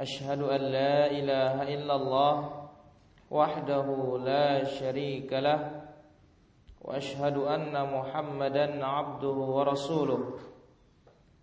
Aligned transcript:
أشهد 0.00 0.40
أن 0.42 0.60
لا 0.60 1.10
إله 1.10 1.62
إلا 1.74 1.94
الله 1.94 2.34
وحده 3.30 3.86
لا 4.24 4.64
شريك 4.64 5.32
له 5.32 5.82
وأشهد 6.80 7.36
أن 7.36 7.74
محمدا 7.96 8.86
عبده 8.86 9.36
ورسوله 9.56 10.22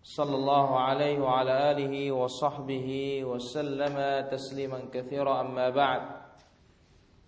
صلى 0.04 0.36
الله 0.36 0.80
عليه 0.80 1.20
وعلى 1.20 1.72
آله 1.72 2.12
وصحبه 2.12 2.90
وسلم 3.24 3.96
تسليما 4.32 4.80
كثيرا. 4.94 5.42
أما 5.42 5.70
بعد 5.70 6.02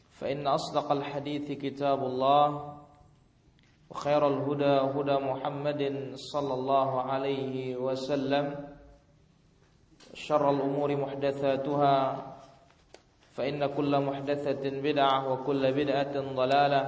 فإن 0.09 0.47
أصدق 0.47 0.91
الحديث 0.91 1.51
كتاب 1.51 2.03
الله 2.03 2.47
وخير 3.89 4.27
الهدى 4.27 4.75
هدى 4.97 5.17
محمد 5.25 6.11
صلى 6.15 6.53
الله 6.53 7.01
عليه 7.01 7.77
وسلم. 7.77 8.78
شر 10.18 10.44
الأمور 10.50 10.96
محدثاتها 10.96 11.96
فإن 13.34 13.66
كل 13.66 13.92
محدثة 14.00 14.62
بدعة 14.62 15.16
وكل 15.32 15.62
بدعة 15.72 16.14
ضلالة 16.14 16.82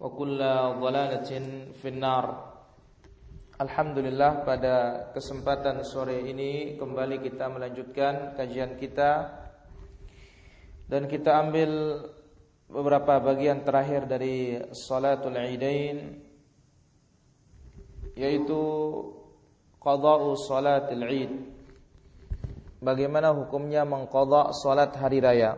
وكل 0.00 0.38
ضلالة 0.80 1.30
في 1.82 1.88
النار 1.88 2.52
Alhamdulillah 3.62 4.42
pada 4.42 5.06
kesempatan 5.14 5.86
sore 5.86 6.18
ini 6.26 6.74
kembali 6.82 7.22
kita 7.22 7.46
melanjutkan 7.46 8.34
kajian 8.34 8.74
kita 8.74 9.38
dan 10.90 11.06
kita 11.06 11.38
ambil 11.46 11.70
beberapa 12.66 13.22
bagian 13.22 13.62
terakhir 13.62 14.10
dari 14.10 14.58
salatul 14.74 15.38
Idain 15.38 16.26
yaitu 18.18 18.60
qada'u 19.78 20.34
salatul 20.34 21.06
Id. 21.06 21.32
Bagaimana 22.77 23.33
hukumnya 23.33 23.81
mengqadha 23.83 24.53
salat 24.53 24.93
hari 24.93 25.17
raya? 25.17 25.57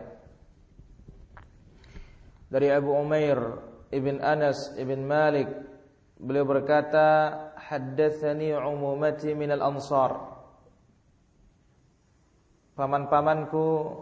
Dari 2.48 2.72
Abu 2.72 2.96
Umair 2.96 3.36
ibn 3.92 4.18
Anas 4.24 4.72
ibn 4.80 5.04
Malik 5.04 5.46
beliau 6.16 6.46
berkata 6.46 7.06
haddatsani 7.58 8.56
umumati 8.56 9.32
minal 9.34 9.62
ansar 9.62 10.16
paman-pamanku 12.74 13.92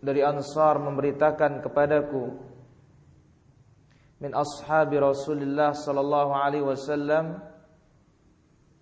dari 0.00 0.24
ansar 0.24 0.80
memberitakan 0.80 1.60
kepadaku 1.60 2.32
min 4.20 4.32
ashabi 4.32 4.96
Rasulullah 4.96 5.76
sallallahu 5.76 6.32
alaihi 6.32 6.64
wasallam 6.64 7.40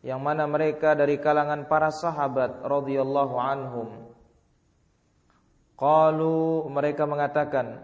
yang 0.03 0.23
mana 0.23 0.47
mereka 0.47 0.95
dari 0.95 1.19
kalangan 1.19 1.67
para 1.67 1.91
sahabat 1.91 2.63
radhiyallahu 2.63 3.35
anhum 3.39 3.89
qalu 5.75 6.67
mereka 6.71 7.07
mengatakan 7.07 7.83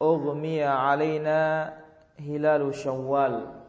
ughmiya 0.00 0.72
alaina 0.72 1.72
hilalu 2.16 2.72
syawal 2.72 3.62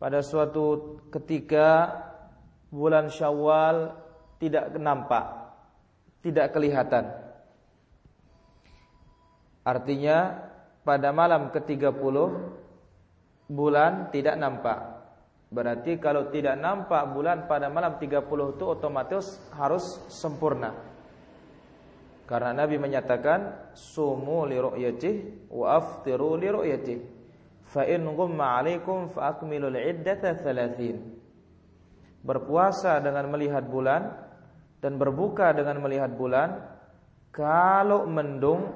pada 0.00 0.24
suatu 0.24 0.96
ketika 1.12 1.92
bulan 2.72 3.10
Syawal 3.12 3.92
tidak 4.40 4.72
nampak, 4.80 5.26
tidak 6.24 6.56
kelihatan. 6.56 7.04
Artinya 9.60 10.40
pada 10.88 11.12
malam 11.12 11.52
ke-30 11.52 12.16
bulan 13.52 14.08
tidak 14.08 14.40
nampak. 14.40 14.99
Berarti 15.50 15.98
kalau 15.98 16.30
tidak 16.30 16.54
nampak 16.62 17.10
bulan 17.10 17.50
pada 17.50 17.66
malam 17.66 17.98
30 17.98 18.22
itu 18.54 18.64
otomatis 18.70 19.34
harus 19.58 19.82
sempurna. 20.06 20.70
Karena 22.22 22.54
Nabi 22.54 22.78
menyatakan 22.78 23.74
sumu 23.74 24.46
li 24.46 24.54
ru'yatih 24.54 25.50
wa 25.50 25.74
aftiru 25.74 26.38
li 26.38 26.46
ru'yatih 26.46 26.98
fa 27.66 27.82
in 27.82 28.06
ghumma 28.06 28.62
'alaikum 28.62 29.10
fa 29.10 29.34
akmilul 29.34 29.74
'iddata 29.74 30.38
30. 30.38 32.22
Berpuasa 32.22 33.02
dengan 33.02 33.26
melihat 33.34 33.66
bulan 33.66 34.06
dan 34.78 35.02
berbuka 35.02 35.50
dengan 35.50 35.82
melihat 35.82 36.14
bulan 36.14 36.62
kalau 37.34 38.06
mendung 38.06 38.70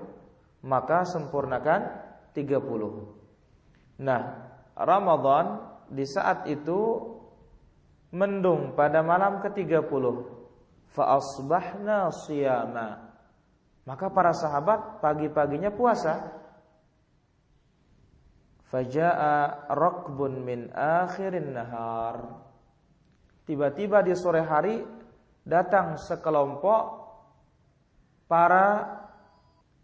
maka 0.67 1.07
sempurnakan 1.07 1.87
30. 2.35 4.03
Nah, 4.03 4.23
Ramadan 4.75 5.74
di 5.95 6.03
saat 6.03 6.51
itu 6.51 6.99
mendung 8.11 8.75
pada 8.75 9.03
malam 9.03 9.39
ke-30. 9.39 10.05
Fa 10.91 11.19
asbahna 11.19 12.11
siyama. 12.11 13.15
Maka 13.87 14.11
para 14.11 14.35
sahabat 14.35 14.99
pagi-paginya 14.99 15.71
puasa. 15.71 16.35
Faja'a 18.71 19.71
rakbun 19.71 20.43
min 20.43 20.71
akhirin 20.75 21.55
nahar. 21.55 22.43
Tiba-tiba 23.47 24.03
di 24.03 24.15
sore 24.19 24.43
hari 24.43 24.83
datang 25.45 26.01
sekelompok 26.01 26.83
para 28.25 28.89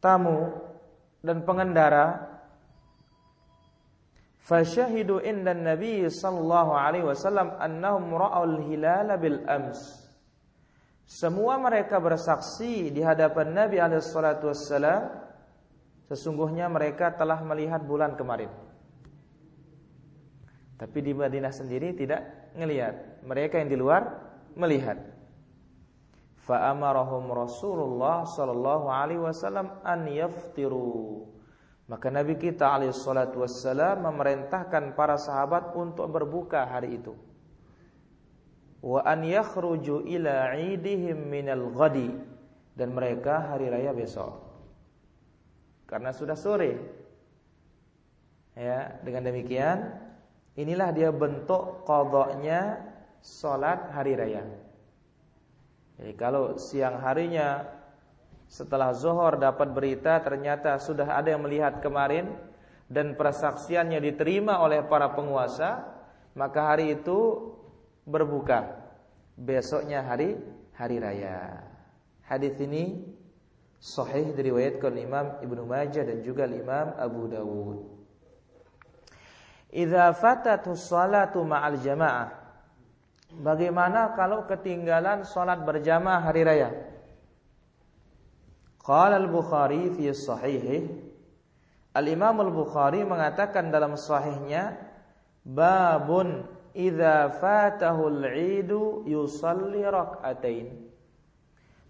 tamu 0.01 0.49
dan 1.21 1.45
pengendara 1.45 2.30
fasyahidu 4.45 5.21
inda 5.25 5.53
nabi 5.53 6.09
sallallahu 6.09 6.73
alaihi 6.73 7.07
wasallam 7.07 7.55
annahum 7.61 8.09
ra'ul 8.13 8.65
hilala 8.67 9.21
bil 9.21 9.45
ams 9.47 10.09
semua 11.11 11.59
mereka 11.59 11.99
bersaksi 11.99 12.95
di 12.95 13.03
hadapan 13.03 13.51
Nabi 13.51 13.83
alaihi 13.83 13.99
salatu 13.99 14.47
wassalam 14.47 15.11
sesungguhnya 16.07 16.71
mereka 16.71 17.11
telah 17.19 17.43
melihat 17.43 17.83
bulan 17.83 18.15
kemarin 18.15 18.51
tapi 20.81 21.05
di 21.05 21.13
Madinah 21.13 21.53
sendiri 21.53 21.93
tidak 21.93 22.25
melihat. 22.57 23.21
Mereka 23.21 23.61
yang 23.61 23.69
di 23.69 23.77
luar 23.77 24.03
melihat. 24.57 24.97
Fa 26.41 26.73
amarahum 26.73 27.29
Rasulullah 27.29 28.25
sallallahu 28.25 28.89
alaihi 28.89 29.21
wasallam 29.21 29.77
an 29.85 30.09
yaftiru. 30.09 31.29
Maka 31.91 32.07
Nabi 32.07 32.39
kita 32.39 32.71
alaihi 32.71 32.95
salatu 32.95 33.43
wassalam 33.43 34.07
memerintahkan 34.07 34.95
para 34.95 35.19
sahabat 35.19 35.75
untuk 35.75 36.07
berbuka 36.07 36.63
hari 36.63 37.03
itu. 37.03 37.19
Wa 38.79 39.03
an 39.03 39.27
yakhruju 39.27 40.07
ila 40.07 40.55
'idihim 40.55 41.27
minal 41.27 41.75
ghadi 41.75 42.15
dan 42.79 42.95
mereka 42.95 43.51
hari 43.51 43.67
raya 43.67 43.91
besok. 43.91 44.39
Karena 45.91 46.15
sudah 46.15 46.39
sore. 46.39 46.79
Ya, 48.55 49.03
dengan 49.03 49.27
demikian 49.27 50.11
Inilah 50.59 50.91
dia 50.91 51.09
bentuk 51.15 51.87
kodoknya 51.87 52.83
sholat 53.23 53.95
hari 53.95 54.19
raya. 54.19 54.43
Jadi 55.97 56.13
kalau 56.21 56.61
siang 56.61 56.99
harinya 56.99 57.65
setelah 58.51 58.91
zuhur 58.91 59.39
dapat 59.39 59.71
berita 59.71 60.19
ternyata 60.19 60.75
sudah 60.83 61.07
ada 61.07 61.31
yang 61.31 61.47
melihat 61.47 61.79
kemarin 61.79 62.35
dan 62.91 63.15
persaksiannya 63.15 64.03
diterima 64.03 64.59
oleh 64.59 64.83
para 64.83 65.15
penguasa, 65.15 65.87
maka 66.35 66.75
hari 66.75 66.99
itu 66.99 67.55
berbuka. 68.03 68.75
Besoknya 69.39 70.03
hari 70.03 70.35
hari 70.75 70.99
raya. 70.99 71.63
Hadis 72.27 72.59
ini 72.59 72.99
sahih 73.79 74.35
diriwayatkan 74.35 74.99
Imam 74.99 75.39
Ibnu 75.39 75.63
Majah 75.71 76.03
dan 76.03 76.19
juga 76.27 76.51
Imam 76.51 76.91
Abu 76.99 77.31
Dawud. 77.31 77.79
Idza 79.71 80.11
fatatu 80.19 80.75
sholatu 80.75 81.47
ma'al 81.47 81.79
jamaah. 81.79 82.35
Bagaimana 83.31 84.11
kalau 84.19 84.43
ketinggalan 84.51 85.23
salat 85.23 85.63
berjamaah 85.63 86.19
hari 86.19 86.43
raya? 86.43 86.90
Qala 88.91 89.23
al-Bukhari 89.23 89.95
fi 89.95 90.11
sahihih 90.11 90.91
Al-Imam 91.95 92.43
al-Bukhari 92.43 93.07
mengatakan 93.07 93.71
dalam 93.71 93.95
sahihnya 93.95 94.79
babun 95.47 96.43
idza 96.75 97.39
fatahu 97.39 98.11
al-'idu 98.11 99.07
yusalli 99.07 99.83
rak'atain. 99.83 100.91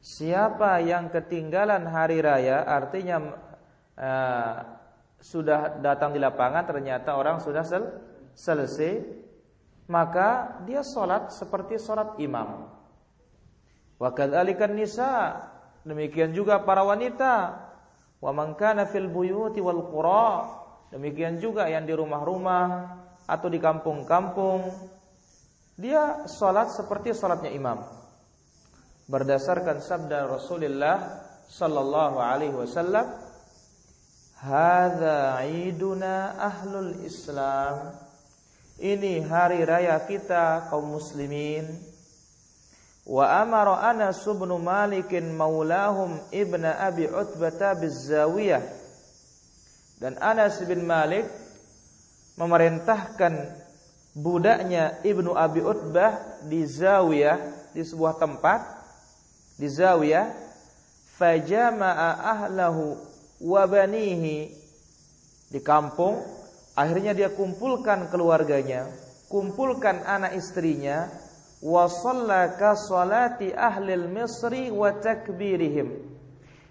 Siapa 0.00 0.80
yang 0.80 1.12
ketinggalan 1.12 1.84
hari 1.84 2.24
raya 2.24 2.64
artinya 2.64 3.36
uh, 3.96 4.54
sudah 5.20 5.80
datang 5.80 6.16
di 6.16 6.20
lapangan 6.20 6.64
ternyata 6.64 7.16
orang 7.16 7.40
sudah 7.44 7.60
sel 7.60 7.84
selesai 8.32 9.04
maka 9.88 10.60
dia 10.64 10.80
sholat 10.80 11.32
seperti 11.32 11.76
sholat 11.76 12.16
imam. 12.20 12.72
Wa 14.00 14.12
nisa 14.72 15.12
demikian 15.90 16.30
juga 16.30 16.62
para 16.62 16.86
wanita. 16.86 17.66
Wa 18.22 18.30
man 18.30 18.54
kana 18.54 18.86
fil 18.86 19.10
buyuti 19.10 19.58
wal 19.58 19.90
qura. 19.90 20.46
Demikian 20.94 21.42
juga 21.42 21.66
yang 21.70 21.86
di 21.86 21.94
rumah-rumah 21.94 22.66
atau 23.26 23.46
di 23.50 23.58
kampung-kampung. 23.62 24.70
Dia 25.78 26.26
sholat 26.26 26.74
seperti 26.74 27.14
sholatnya 27.14 27.50
imam. 27.54 27.82
Berdasarkan 29.10 29.82
sabda 29.82 30.26
Rasulullah 30.30 31.26
sallallahu 31.50 32.22
alaihi 32.22 32.54
wasallam 32.54 33.10
hadza 34.38 35.42
iduna 35.46 36.38
ahlul 36.38 36.94
islam. 37.02 37.94
Ini 38.80 39.28
hari 39.28 39.66
raya 39.66 40.00
kita 40.08 40.72
kaum 40.72 40.96
muslimin 40.96 41.68
wa 43.10 43.42
amara 43.42 43.90
Anas 43.90 44.22
bin 44.22 44.54
Malik 44.62 45.10
maulahum 45.10 46.22
ibn 46.30 46.62
Abi 46.62 47.10
Utbah 47.10 47.74
bizawiyah. 47.74 48.62
Dan 49.98 50.14
Anas 50.22 50.62
bin 50.62 50.86
Malik 50.86 51.26
memerintahkan 52.38 53.50
budaknya 54.14 55.02
Ibnu 55.02 55.34
Abi 55.34 55.60
Utbah 55.60 56.40
di 56.46 56.62
zawiyah 56.64 57.36
di 57.74 57.82
sebuah 57.84 58.16
tempat 58.16 58.64
di 59.60 59.68
zawiyah 59.68 60.30
fajama'a 61.20 62.08
ahlahu 62.16 62.96
wa 63.44 63.62
banihi 63.68 64.56
di 65.52 65.60
kampung. 65.60 66.22
Akhirnya 66.78 67.12
dia 67.12 67.28
kumpulkan 67.28 68.08
keluarganya 68.08 68.88
kumpulkan 69.30 70.02
anak 70.02 70.34
istrinya 70.34 71.06
wa 71.60 71.84
shallaka 71.88 72.76
salati 72.76 73.52
ahli 73.52 73.96
misri 74.08 74.68
wa 74.72 74.92
takbirihim. 74.96 76.08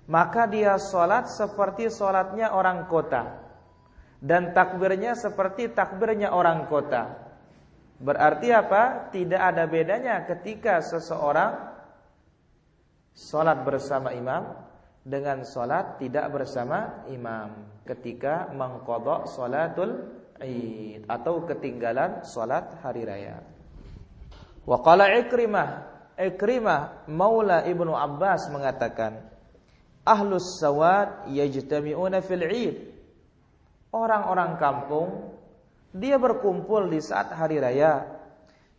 Maka 0.09 0.49
dia 0.49 0.75
salat 0.81 1.29
seperti 1.29 1.93
salatnya 1.93 2.49
orang 2.49 2.89
kota. 2.89 3.45
Dan 4.19 4.51
takbirnya 4.51 5.13
seperti 5.13 5.71
takbirnya 5.71 6.33
orang 6.33 6.65
kota. 6.65 7.29
Berarti 8.01 8.49
apa? 8.49 9.13
Tidak 9.13 9.37
ada 9.37 9.69
bedanya 9.69 10.25
ketika 10.25 10.81
seseorang 10.81 11.69
Salat 13.19 13.67
bersama 13.67 14.15
imam 14.15 14.55
dengan 15.03 15.43
salat 15.43 15.99
tidak 15.99 16.31
bersama 16.31 17.03
imam. 17.11 17.67
Ketika 17.83 18.47
mengkodok 18.55 19.27
salatul 19.27 20.07
Id 20.39 21.03
atau 21.03 21.43
ketinggalan 21.43 22.23
salat 22.23 22.79
hari 22.79 23.03
raya. 23.03 23.43
Wa 24.69 24.85
qala 24.85 25.09
Ikrimah, 25.17 25.69
Ikrimah 26.13 27.09
Maula 27.09 27.65
Ibnu 27.65 27.89
Abbas 27.89 28.53
mengatakan, 28.53 29.17
Ahlus 30.05 30.61
sawad 30.61 31.25
yajtami'una 31.33 32.21
fil 32.21 32.45
Id. 32.45 32.77
Orang-orang 33.89 34.61
kampung 34.61 35.33
dia 35.89 36.21
berkumpul 36.21 36.85
di 36.93 37.01
saat 37.01 37.33
hari 37.33 37.57
raya. 37.57 38.05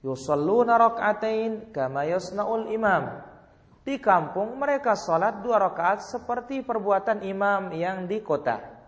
Yusalluna 0.06 0.78
rak'atain 0.78 1.75
kama 1.75 2.06
yasna'ul 2.06 2.70
imam 2.70 3.20
di 3.84 3.98
kampung 3.98 4.56
mereka 4.56 4.96
sholat 4.96 5.42
dua 5.42 5.60
rakaat 5.60 6.06
seperti 6.06 6.62
perbuatan 6.64 7.26
imam 7.26 7.75
yang 7.75 8.06
di 8.06 8.22
kota. 8.22 8.80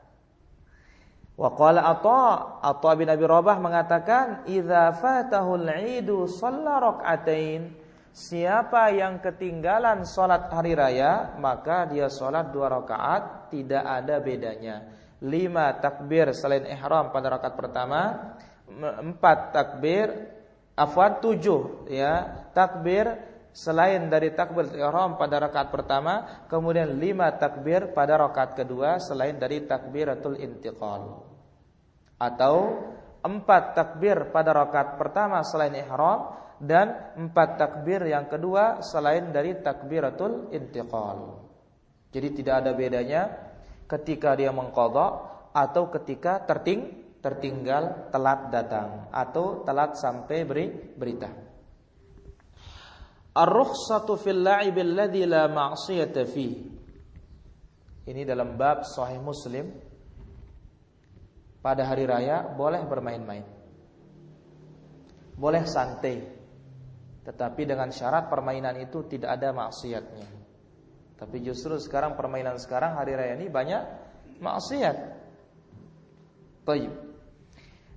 Wa 1.32 1.48
qala 1.56 1.88
Atha, 1.88 2.60
Atha 2.60 2.90
bin 2.94 3.08
Abi 3.08 3.24
Rabah 3.24 3.56
mengatakan, 3.56 4.44
"Idza 4.44 4.92
fatahul 5.00 5.64
'idu 5.68 6.28
shalla 6.28 6.78
rak'atain." 6.80 7.80
Siapa 8.12 8.92
yang 8.92 9.24
ketinggalan 9.24 10.04
sholat 10.04 10.52
hari 10.52 10.76
raya, 10.76 11.32
maka 11.40 11.88
dia 11.88 12.12
sholat 12.12 12.52
dua 12.52 12.68
rakaat, 12.68 13.48
tidak 13.48 13.80
ada 13.80 14.20
bedanya. 14.20 14.76
Lima 15.24 15.72
takbir 15.80 16.28
selain 16.36 16.68
ihram 16.68 17.08
pada 17.08 17.32
rakaat 17.32 17.56
pertama, 17.56 18.36
empat 19.00 19.56
takbir, 19.56 20.12
afwan 20.76 21.20
tujuh 21.20 21.88
ya 21.88 22.44
takbir 22.56 23.31
selain 23.52 24.08
dari 24.08 24.32
takbir 24.32 24.72
ihram 24.72 25.20
pada 25.20 25.38
rakaat 25.38 25.68
pertama, 25.68 26.44
kemudian 26.48 26.96
lima 26.96 27.28
takbir 27.36 27.92
pada 27.92 28.16
rakaat 28.16 28.56
kedua 28.56 28.96
selain 28.98 29.36
dari 29.36 29.68
takbiratul 29.68 30.40
intiqal. 30.40 31.20
Atau 32.16 32.80
empat 33.22 33.76
takbir 33.76 34.32
pada 34.32 34.56
rakaat 34.56 34.96
pertama 34.98 35.44
selain 35.44 35.76
ihram 35.76 36.32
dan 36.62 37.14
empat 37.18 37.58
takbir 37.58 38.02
yang 38.06 38.30
kedua 38.30 38.80
selain 38.80 39.30
dari 39.30 39.60
takbiratul 39.60 40.50
intiqal. 40.54 41.42
Jadi 42.12 42.28
tidak 42.42 42.54
ada 42.64 42.70
bedanya 42.76 43.22
ketika 43.88 44.36
dia 44.36 44.52
mengqadha 44.52 45.06
atau 45.52 45.92
ketika 45.92 46.44
terting 46.48 47.02
tertinggal 47.22 48.10
telat 48.10 48.50
datang 48.50 49.06
atau 49.14 49.62
telat 49.62 49.94
sampai 49.94 50.42
beri 50.42 50.66
berita. 50.70 51.41
Ar-rukhsatu 53.32 54.20
fil 54.20 54.44
la'ib 54.44 54.76
alladhi 54.76 55.24
la 55.24 55.48
ma'siyata 55.48 56.28
fi. 56.28 56.52
Ini 58.02 58.22
dalam 58.28 58.60
bab 58.60 58.84
sahih 58.84 59.22
Muslim. 59.22 59.72
Pada 61.62 61.86
hari 61.86 62.04
raya 62.04 62.44
boleh 62.52 62.82
bermain-main. 62.84 63.46
Boleh 65.38 65.64
santai. 65.64 66.18
Tetapi 67.22 67.62
dengan 67.62 67.88
syarat 67.94 68.26
permainan 68.26 68.74
itu 68.82 69.06
tidak 69.06 69.38
ada 69.38 69.54
maksiatnya. 69.54 70.28
Tapi 71.14 71.38
justru 71.38 71.78
sekarang 71.78 72.18
permainan 72.18 72.58
sekarang 72.58 72.98
hari 72.98 73.14
raya 73.14 73.38
ini 73.38 73.46
banyak 73.46 73.82
maksiat. 74.42 74.96
Baik. 76.66 76.90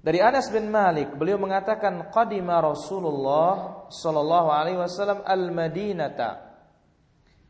Dari 0.05 0.19
Anas 0.21 0.53
bin 0.53 0.69
Malik, 0.69 1.17
beliau 1.17 1.41
mengatakan 1.41 2.13
qadima 2.13 2.61
Rasulullah 2.61 3.74
sallallahu 3.89 4.49
alaihi 4.49 4.79
wasallam 4.79 5.21
al-Madinata. 5.25 6.41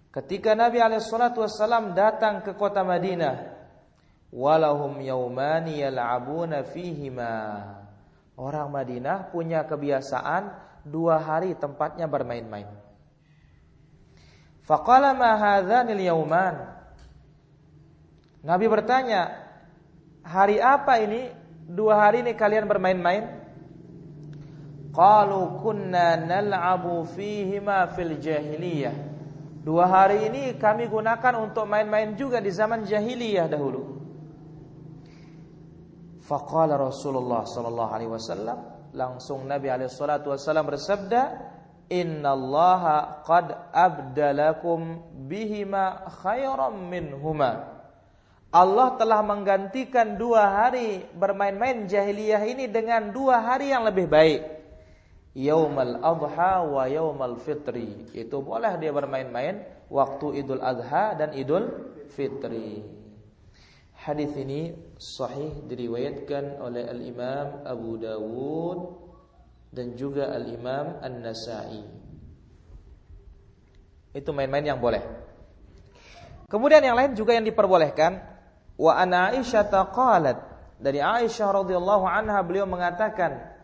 Ketika 0.10 0.56
Nabi 0.56 0.80
alaihi 0.80 1.04
salatu 1.04 1.44
wasallam 1.44 1.92
datang 1.92 2.40
ke 2.40 2.56
kota 2.56 2.84
Madinah, 2.88 3.52
walahum 4.32 4.96
yaumani 5.04 5.84
yal'abuna 5.84 6.64
fihima. 6.64 7.36
Orang 8.36 8.72
Madinah 8.72 9.32
punya 9.32 9.64
kebiasaan 9.64 10.52
dua 10.84 11.20
hari 11.20 11.56
tempatnya 11.56 12.08
bermain-main. 12.08 12.68
Faqala 14.66 15.16
ma 15.16 15.36
hadzanil 15.38 16.04
yauman? 16.04 16.74
Nabi 18.44 18.66
bertanya, 18.66 19.46
hari 20.26 20.58
apa 20.58 21.00
ini 21.00 21.32
dua 21.70 22.02
hari 22.02 22.26
ini 22.26 22.34
kalian 22.34 22.66
bermain-main? 22.66 23.45
Qalu 24.96 25.60
kunna 25.60 26.16
nal'abu 26.16 27.04
fihima 27.04 27.92
fil 27.92 28.16
jahiliyah. 28.16 28.96
Dua 29.60 29.92
hari 29.92 30.32
ini 30.32 30.56
kami 30.56 30.88
gunakan 30.88 31.36
untuk 31.44 31.68
main-main 31.68 32.16
juga 32.16 32.40
di 32.40 32.48
zaman 32.48 32.88
jahiliyah 32.88 33.52
dahulu. 33.52 33.82
Faqala 36.24 36.80
Rasulullah 36.80 37.44
sallallahu 37.44 37.92
alaihi 37.92 38.12
wasallam, 38.14 38.58
langsung 38.96 39.44
Nabi 39.44 39.68
alaihi 39.68 39.92
salatu 39.92 40.32
wasallam 40.32 40.72
bersabda, 40.72 41.22
"Innallaha 41.92 43.26
qad 43.28 43.52
abdalakum 43.76 45.06
bihima 45.28 46.08
khairam 46.24 46.88
minhuma." 46.88 47.76
Allah 48.56 48.96
telah 48.96 49.20
menggantikan 49.20 50.16
dua 50.16 50.64
hari 50.64 51.04
bermain-main 51.12 51.92
jahiliyah 51.92 52.40
ini 52.48 52.72
dengan 52.72 53.12
dua 53.12 53.44
hari 53.44 53.76
yang 53.76 53.84
lebih 53.84 54.08
baik. 54.08 54.65
Yaumal 55.36 56.00
adha 56.00 56.64
wa 56.64 56.88
yaumal 56.88 57.36
fitri. 57.44 58.08
Itu 58.16 58.40
boleh 58.40 58.80
dia 58.80 58.96
bermain-main 58.96 59.68
waktu 59.92 60.42
Idul 60.42 60.64
Adha 60.64 61.14
dan 61.20 61.36
Idul 61.36 61.68
Fitri. 62.16 62.80
Hadis 63.96 64.32
ini 64.40 64.72
sahih 64.96 65.68
diriwayatkan 65.68 66.64
oleh 66.64 66.88
Al-Imam 66.88 67.68
Abu 67.68 68.00
Dawud 68.00 68.80
dan 69.76 70.00
juga 70.00 70.32
Al-Imam 70.32 71.04
An-Nasa'i. 71.04 71.84
Itu 74.16 74.32
main-main 74.32 74.64
yang 74.64 74.80
boleh. 74.80 75.04
Kemudian 76.48 76.80
yang 76.80 76.96
lain 76.96 77.12
juga 77.12 77.36
yang 77.36 77.44
diperbolehkan 77.44 78.36
Wa 78.76 79.00
ana 79.00 79.32
Aisyah 79.32 79.72
qalat 79.96 80.38
dari 80.76 81.00
Aisyah 81.00 81.64
radhiyallahu 81.64 82.04
anha 82.04 82.36
beliau 82.44 82.68
mengatakan 82.68 83.55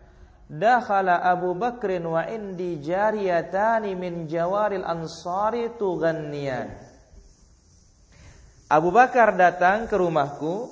dakhala 0.51 1.24
Abu 1.24 1.55
Bakrin 1.55 2.03
wa 2.03 2.27
indi 2.27 2.84
jariyatani 2.84 3.96
min 3.96 4.27
jawaril 4.27 4.84
ansari 4.84 5.72
tughanniyan. 5.79 6.67
Abu 8.67 8.91
Bakar 8.91 9.39
datang 9.39 9.88
ke 9.88 9.96
rumahku. 9.96 10.67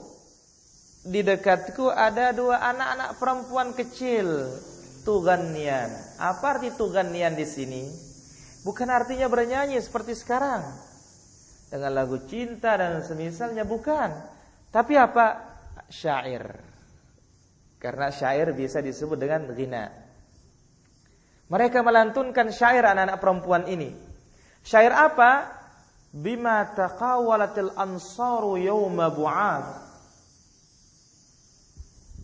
Di 0.99 1.23
dekatku 1.23 1.87
ada 1.87 2.35
dua 2.35 2.59
anak-anak 2.59 3.15
perempuan 3.23 3.71
kecil. 3.71 4.51
Tughanniyan. 5.07 6.19
Apa 6.19 6.59
arti 6.59 6.75
tughanniyan 6.75 7.39
di 7.39 7.47
sini? 7.47 7.83
Bukan 8.67 8.91
artinya 8.91 9.31
bernyanyi 9.31 9.79
seperti 9.79 10.11
sekarang. 10.11 10.59
Dengan 11.71 11.95
lagu 11.95 12.19
cinta 12.27 12.75
dan 12.75 12.99
semisalnya 12.99 13.63
bukan. 13.63 14.11
Tapi 14.75 14.99
apa? 14.99 15.39
Syair. 15.87 16.68
Karena 17.79 18.11
syair 18.11 18.51
bisa 18.51 18.83
disebut 18.83 19.15
dengan 19.15 19.47
ghina. 19.55 19.87
Mereka 21.49 21.79
melantunkan 21.81 22.51
syair 22.51 22.83
anak-anak 22.83 23.17
perempuan 23.17 23.63
ini. 23.71 23.89
Syair 24.61 24.91
apa? 24.91 25.47
Bima 26.11 26.67
taqawalatil 26.75 27.73
ansaru 27.79 28.59
yawma 28.59 29.07
bu'ad. 29.09 29.65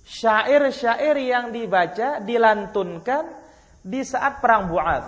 Syair-syair 0.05 1.17
yang 1.17 1.49
dibaca, 1.49 2.21
dilantunkan 2.21 3.25
di 3.81 4.05
saat 4.05 4.37
perang 4.37 4.69
Bu'ad. 4.69 5.05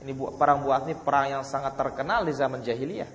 Ini 0.00 0.12
perang 0.40 0.64
Bu'ad 0.64 0.88
ini 0.88 0.96
perang 0.96 1.28
yang 1.28 1.44
sangat 1.44 1.76
terkenal 1.76 2.24
di 2.24 2.32
zaman 2.32 2.64
jahiliyah. 2.64 3.10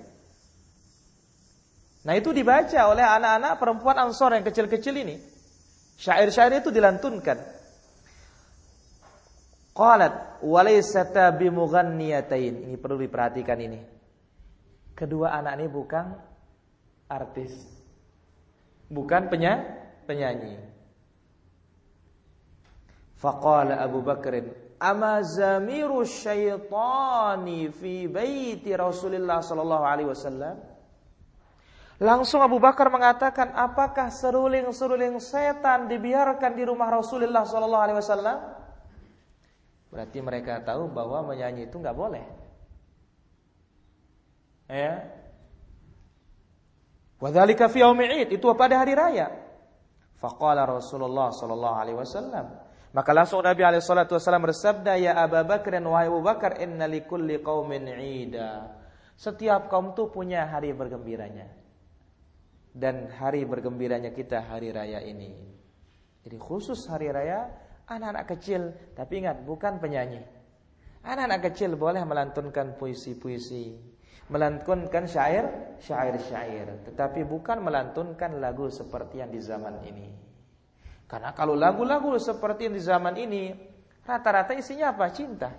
Nah 2.06 2.14
itu 2.14 2.30
dibaca 2.30 2.80
oleh 2.90 3.02
anak-anak 3.02 3.54
perempuan 3.58 3.98
ansor 3.98 4.38
yang 4.38 4.46
kecil-kecil 4.46 4.96
ini. 5.02 5.39
Syair-syair 6.00 6.64
itu 6.64 6.72
dilantunkan. 6.72 7.38
Qalat 9.76 10.40
walaysata 10.40 11.28
bimughanniyatain. 11.36 12.72
Ini 12.72 12.76
perlu 12.80 13.04
diperhatikan 13.04 13.60
ini. 13.60 13.80
Kedua 14.96 15.36
anak 15.36 15.60
ini 15.60 15.68
bukan 15.68 16.06
artis. 17.12 17.52
Bukan 18.88 19.28
penya, 19.28 19.60
penyanyi. 20.08 20.56
Faqala 23.20 23.84
Abu 23.84 24.00
Bakrin, 24.00 24.56
"Ama 24.80 25.20
zamiru 25.24 26.08
syaitani 26.08 27.68
fi 27.76 28.08
baiti 28.08 28.72
Rasulullah 28.72 29.44
sallallahu 29.44 29.84
alaihi 29.84 30.08
wasallam?" 30.08 30.69
Langsung 32.00 32.40
Abu 32.40 32.64
Bakar 32.64 32.88
mengatakan, 32.88 33.52
apakah 33.52 34.08
seruling-seruling 34.08 35.20
setan 35.20 35.92
dibiarkan 35.92 36.56
di 36.56 36.64
rumah 36.64 36.88
Rasulullah 36.88 37.44
Sallallahu 37.44 37.84
Alaihi 37.84 38.00
Wasallam? 38.00 38.38
Berarti 39.92 40.24
mereka 40.24 40.64
tahu 40.64 40.88
bahwa 40.88 41.28
menyanyi 41.28 41.68
itu 41.68 41.76
nggak 41.76 41.98
boleh. 41.98 42.24
Ya. 44.72 45.12
Wadhalika 47.20 47.68
fi 47.68 47.84
Id 47.84 48.32
itu 48.32 48.48
pada 48.56 48.80
hari 48.80 48.96
raya. 48.96 49.28
Faqala 50.22 50.64
Rasulullah 50.64 51.34
sallallahu 51.34 51.76
alaihi 51.80 51.98
wasallam. 51.98 52.54
Maka 52.96 53.12
langsung 53.12 53.44
Nabi 53.44 53.66
alaihi 53.66 53.84
salatu 53.84 54.16
wasallam 54.16 54.46
bersabda, 54.46 54.96
"Ya 55.00 55.16
Abu 55.20 55.42
Bakar 55.42 55.74
dan 55.74 55.84
wahai 55.90 56.08
Abu 56.08 56.22
Bakar, 56.22 56.60
inna 56.64 56.86
likulli 56.86 57.42
qaumin 57.42 57.88
'ida." 57.88 58.78
Setiap 59.20 59.68
kaum 59.68 59.98
tuh 59.98 60.12
punya 60.14 60.48
hari 60.48 60.72
bergembiranya 60.72 61.59
dan 62.74 63.10
hari 63.10 63.46
bergembiranya 63.46 64.14
kita 64.14 64.46
hari 64.46 64.70
raya 64.70 65.02
ini. 65.02 65.34
Jadi 66.22 66.38
khusus 66.38 66.86
hari 66.86 67.10
raya 67.10 67.50
anak-anak 67.90 68.26
kecil, 68.38 68.62
tapi 68.94 69.26
ingat 69.26 69.42
bukan 69.42 69.82
penyanyi. 69.82 70.22
Anak-anak 71.02 71.50
kecil 71.50 71.74
boleh 71.80 72.04
melantunkan 72.06 72.78
puisi-puisi, 72.78 73.74
melantunkan 74.30 75.10
syair, 75.10 75.80
syair-syair, 75.82 76.86
tetapi 76.86 77.26
bukan 77.26 77.64
melantunkan 77.66 78.38
lagu 78.38 78.70
seperti 78.70 79.24
yang 79.24 79.32
di 79.34 79.42
zaman 79.42 79.82
ini. 79.88 80.08
Karena 81.10 81.34
kalau 81.34 81.58
lagu-lagu 81.58 82.14
seperti 82.22 82.70
yang 82.70 82.76
di 82.78 82.84
zaman 82.84 83.16
ini, 83.18 83.50
rata-rata 84.06 84.54
isinya 84.54 84.94
apa? 84.94 85.10
Cinta. 85.10 85.50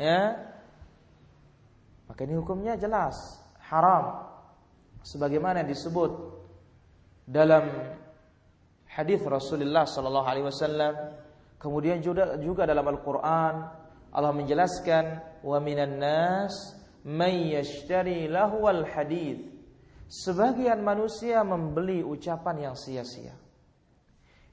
Ya. 0.00 0.40
Maka 2.08 2.24
ini 2.24 2.40
hukumnya 2.40 2.80
jelas, 2.80 3.36
haram 3.68 4.29
sebagaimana 5.02 5.64
disebut 5.64 6.12
dalam 7.24 7.66
hadis 8.90 9.20
Rasulullah 9.22 9.86
sallallahu 9.86 10.26
alaihi 10.26 10.46
wasallam 10.46 10.94
kemudian 11.56 12.02
juga 12.02 12.36
juga 12.40 12.66
dalam 12.66 12.86
Al-Qur'an 12.88 13.54
Allah 14.10 14.34
menjelaskan 14.34 15.04
wa 15.46 15.58
minan 15.62 16.02
nas 16.02 16.74
may 17.06 17.54
yashtari 17.54 18.26
lahwal 18.26 18.84
hadith. 18.84 19.46
Sebagian 20.10 20.82
manusia 20.82 21.46
membeli 21.46 22.02
ucapan 22.02 22.70
yang 22.70 22.74
sia-sia. 22.74 23.30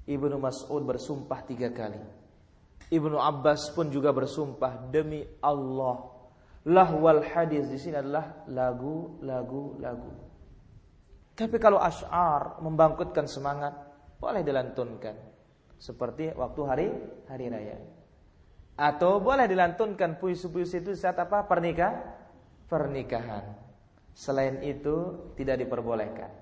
Ibnu 0.05 0.37
Mas'ud 0.37 0.85
bersumpah 0.85 1.41
tiga 1.49 1.73
kali. 1.73 1.97
Ibnu 2.93 3.17
Abbas 3.17 3.73
pun 3.73 3.89
juga 3.89 4.13
bersumpah 4.13 4.93
demi 4.93 5.25
Allah 5.41 6.13
lahwal 6.67 7.25
hadis 7.25 7.67
di 7.67 7.79
sini 7.79 7.99
adalah 7.99 8.43
lagu 8.47 9.19
lagu 9.23 9.75
lagu 9.79 10.11
tapi 11.37 11.61
kalau 11.61 11.77
asyar 11.77 12.57
membangkitkan 12.65 13.29
semangat, 13.29 13.77
boleh 14.17 14.41
dilantunkan. 14.41 15.13
Seperti 15.77 16.33
waktu 16.33 16.61
hari 16.65 16.87
hari 17.29 17.45
raya. 17.53 17.77
Atau 18.73 19.21
boleh 19.21 19.45
dilantunkan 19.45 20.17
puisi-puisi 20.17 20.81
itu 20.81 20.97
saat 20.97 21.21
apa? 21.21 21.45
Pernikah? 21.45 21.93
Pernikahan. 22.65 23.53
Selain 24.17 24.65
itu 24.65 25.29
tidak 25.37 25.61
diperbolehkan. 25.61 26.33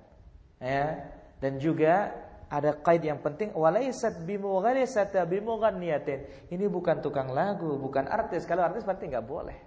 Ya. 0.64 1.12
Dan 1.44 1.60
juga 1.60 2.16
ada 2.48 2.80
kait 2.80 3.04
yang 3.04 3.20
penting 3.20 3.52
walaisat 3.52 4.24
bimughalisata 4.24 5.28
bimughanniyatin. 5.28 6.48
Ini 6.48 6.72
bukan 6.72 7.04
tukang 7.04 7.36
lagu, 7.36 7.76
bukan 7.76 8.08
artis. 8.08 8.48
Kalau 8.48 8.64
artis 8.64 8.88
berarti 8.88 9.12
nggak 9.12 9.28
boleh. 9.28 9.60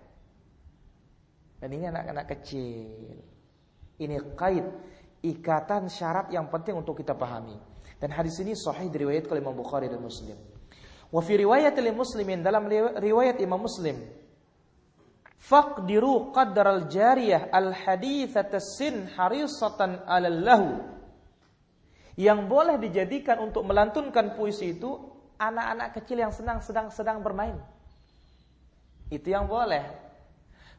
Dan 1.60 1.68
ini 1.76 1.84
anak-anak 1.84 2.26
kecil. 2.32 3.20
Ini 4.00 4.16
kait 4.38 4.64
ikatan 5.22 5.90
syarat 5.90 6.30
yang 6.30 6.46
penting 6.50 6.78
untuk 6.78 6.98
kita 6.98 7.14
pahami. 7.14 7.56
Dan 7.98 8.14
hadis 8.14 8.38
ini 8.38 8.54
sahih 8.54 8.86
diriwayatkan 8.86 9.34
oleh 9.34 9.42
Imam 9.42 9.58
Bukhari 9.58 9.90
dan 9.90 9.98
Muslim. 9.98 10.38
Wa 11.08 11.20
fi 11.24 11.40
riwayat 11.40 11.74
Muslimin 11.90 12.44
dalam 12.44 12.68
riwayat 13.00 13.40
Imam 13.40 13.58
Muslim 13.58 13.96
faqdiru 15.38 16.34
qadar 16.34 16.66
al-jariyah 16.66 17.54
al-hadithat 17.54 18.52
sin 18.58 19.06
harisatan 19.14 20.02
'alal 20.04 20.38
lahu 20.42 20.70
yang 22.18 22.50
boleh 22.50 22.82
dijadikan 22.82 23.38
untuk 23.38 23.62
melantunkan 23.62 24.34
puisi 24.34 24.74
itu 24.74 24.98
anak-anak 25.38 25.94
kecil 25.94 26.18
yang 26.18 26.34
senang 26.34 26.58
sedang 26.58 26.90
sedang 26.90 27.22
bermain. 27.22 27.54
Itu 29.06 29.30
yang 29.30 29.46
boleh. 29.46 29.86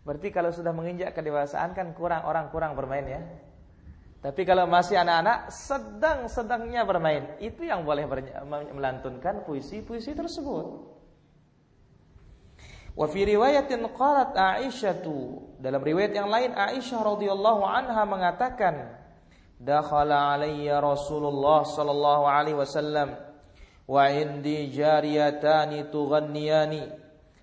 Berarti 0.04 0.30
kalau 0.36 0.52
sudah 0.52 0.76
menginjak 0.76 1.16
kedewasaan 1.16 1.72
kan 1.72 1.96
kurang 1.96 2.28
orang 2.28 2.52
kurang 2.52 2.76
bermain 2.76 3.08
ya. 3.08 3.22
Tapi 4.20 4.42
kalau 4.44 4.68
masih 4.68 5.00
anak-anak 5.00 5.48
sedang-sedangnya 5.48 6.84
bermain, 6.84 7.40
itu 7.40 7.64
yang 7.64 7.88
boleh 7.88 8.04
melantunkan 8.76 9.48
puisi-puisi 9.48 10.12
tersebut. 10.12 11.00
Wa 13.00 13.08
fi 13.08 13.24
riwayatin 13.24 13.88
qalat 13.96 14.36
Aisyah 14.36 15.00
dalam 15.64 15.80
riwayat 15.80 16.12
yang 16.12 16.28
lain 16.28 16.52
Aisyah 16.52 17.00
radhiyallahu 17.00 17.64
anha 17.64 18.04
mengatakan 18.04 18.92
dakhala 19.56 20.36
alayya 20.36 20.84
Rasulullah 20.84 21.64
sallallahu 21.64 22.28
alaihi 22.28 22.60
wasallam 22.60 23.16
wa 23.88 24.04
indi 24.12 24.68
jariyatani 24.76 25.88
tughanniyani 25.88 26.92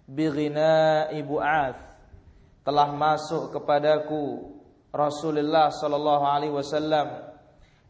bi 0.05 0.29
ghina'i 0.29 1.25
bu'ath 1.25 1.81
telah 2.61 2.89
masuk 2.93 3.57
kepadaku 3.57 4.56
Rasulullah 4.93 5.71
sallallahu 5.71 6.25
alaihi 6.25 6.55
wasallam 6.55 7.37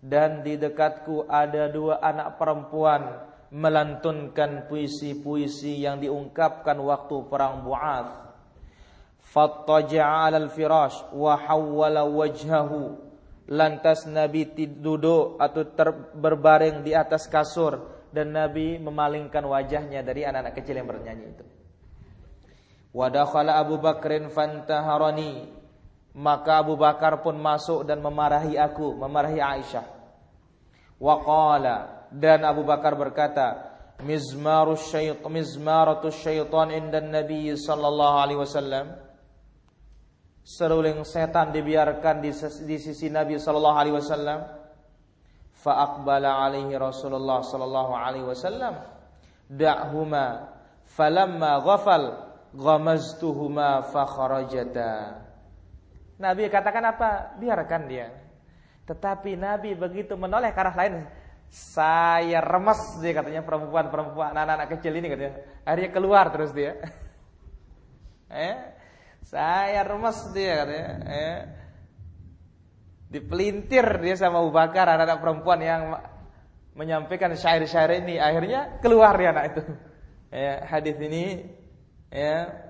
dan 0.00 0.44
di 0.44 0.54
dekatku 0.60 1.26
ada 1.26 1.66
dua 1.72 1.98
anak 1.98 2.38
perempuan 2.38 3.26
melantunkan 3.50 4.66
puisi-puisi 4.66 5.82
yang 5.86 6.02
diungkapkan 6.02 6.76
waktu 6.82 7.16
perang 7.30 7.62
Bu'ath. 7.62 8.26
Fattaja'a 9.26 10.30
'alal 10.30 10.50
firash 10.50 11.10
wa 11.14 11.34
hawwala 11.34 12.06
wajhahu. 12.06 13.06
Lantas 13.46 14.10
Nabi 14.10 14.50
duduk 14.66 15.38
atau 15.38 15.62
ter, 15.70 15.94
berbaring 16.18 16.82
di 16.82 16.90
atas 16.90 17.30
kasur 17.30 17.78
dan 18.10 18.34
Nabi 18.34 18.74
memalingkan 18.82 19.46
wajahnya 19.46 20.02
dari 20.02 20.26
anak-anak 20.26 20.54
kecil 20.58 20.82
yang 20.82 20.90
bernyanyi 20.90 21.26
itu. 21.30 21.44
Wa 22.90 23.06
dakhala 23.06 23.62
Abu 23.62 23.78
Bakrin 23.78 24.34
fantaharani 24.34 25.46
maka 26.16 26.64
Abu 26.64 26.80
Bakar 26.80 27.20
pun 27.20 27.36
masuk 27.36 27.84
dan 27.84 28.00
memarahi 28.00 28.56
aku, 28.56 28.96
memarahi 28.96 29.36
Aisyah. 29.36 29.84
Waqala 30.96 32.08
dan 32.08 32.40
Abu 32.48 32.64
Bakar 32.64 32.96
berkata, 32.96 33.76
mizmarus 34.00 34.88
syaitan 34.88 35.28
mizmaratus 35.28 36.16
syaitan 36.16 36.72
inda 36.72 37.04
Nabi 37.04 37.52
sallallahu 37.52 38.16
alaihi 38.16 38.40
wasallam. 38.40 38.96
Seruling 40.46 41.04
setan 41.04 41.52
dibiarkan 41.52 42.24
di, 42.24 42.32
di 42.64 42.76
sisi 42.80 43.12
Nabi 43.12 43.36
sallallahu 43.36 43.76
alaihi 43.76 43.96
wasallam. 44.00 44.40
Fa 45.52 45.84
aqbala 45.84 46.48
alaihi 46.48 46.80
Rasulullah 46.80 47.44
sallallahu 47.44 47.92
alaihi 47.92 48.24
wasallam. 48.24 48.78
Da'huma 49.52 50.48
falamma 50.86 51.60
ghafal 51.60 52.04
ghamaztuhuma 52.56 53.84
fa 53.90 54.06
kharajata 54.06 55.25
Nabi 56.16 56.48
katakan 56.48 56.84
apa? 56.84 57.36
Biarkan 57.36 57.82
dia. 57.88 58.08
Tetapi 58.88 59.36
Nabi 59.36 59.76
begitu 59.76 60.16
menoleh 60.16 60.54
ke 60.54 60.60
arah 60.62 60.76
lain, 60.78 60.94
saya 61.50 62.42
remes 62.42 62.98
dia 63.02 63.12
katanya 63.14 63.42
perempuan-perempuan 63.44 64.34
anak-anak 64.34 64.78
kecil 64.78 64.92
ini 64.96 65.06
katanya. 65.12 65.34
Akhirnya 65.62 65.90
keluar 65.92 66.24
terus 66.32 66.50
dia. 66.56 66.78
eh? 68.32 68.56
Saya 69.26 69.82
remes 69.84 70.18
dia 70.32 70.52
katanya. 70.64 70.90
Eh? 71.06 71.38
Dipelintir 73.06 73.86
dia 74.02 74.14
sama 74.18 74.42
Abu 74.42 74.50
Bakar 74.50 74.90
anak-anak 74.90 75.20
perempuan 75.22 75.60
yang 75.62 75.82
menyampaikan 76.74 77.32
syair-syair 77.36 78.02
ini. 78.02 78.16
Akhirnya 78.18 78.80
keluar 78.80 79.14
dia 79.20 79.30
anak 79.30 79.44
itu. 79.54 79.62
Ya, 80.32 80.62
hadis 80.72 80.96
ini 80.98 81.46
ya 82.10 82.65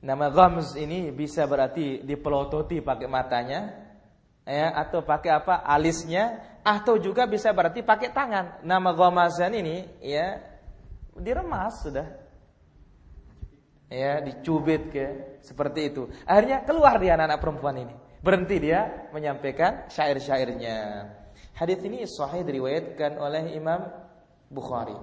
Nama 0.00 0.32
ghamz 0.32 0.80
ini 0.80 1.12
bisa 1.12 1.44
berarti 1.44 2.00
dipelototi 2.00 2.80
pakai 2.80 3.04
matanya 3.04 3.68
ya 4.48 4.72
atau 4.72 5.04
pakai 5.04 5.30
apa? 5.36 5.60
alisnya 5.60 6.40
atau 6.64 6.96
juga 6.96 7.28
bisa 7.28 7.52
berarti 7.52 7.84
pakai 7.84 8.08
tangan. 8.08 8.64
Nama 8.64 8.90
ghamazan 8.96 9.52
ini 9.60 9.84
ya 10.00 10.40
diremas 11.12 11.84
sudah. 11.84 12.08
Ya, 13.90 14.22
dicubit 14.22 14.94
ke 14.94 15.06
seperti 15.42 15.90
itu. 15.90 16.06
Akhirnya 16.22 16.62
keluar 16.62 17.02
dia 17.02 17.18
anak-anak 17.18 17.42
perempuan 17.42 17.74
ini. 17.74 17.94
Berhenti 18.22 18.62
dia 18.62 19.10
menyampaikan 19.10 19.90
syair-syairnya. 19.90 21.10
Hadis 21.58 21.82
ini 21.82 22.06
sahih 22.06 22.46
diriwayatkan 22.46 23.18
oleh 23.18 23.50
Imam 23.50 23.90
Bukhari. 24.46 24.94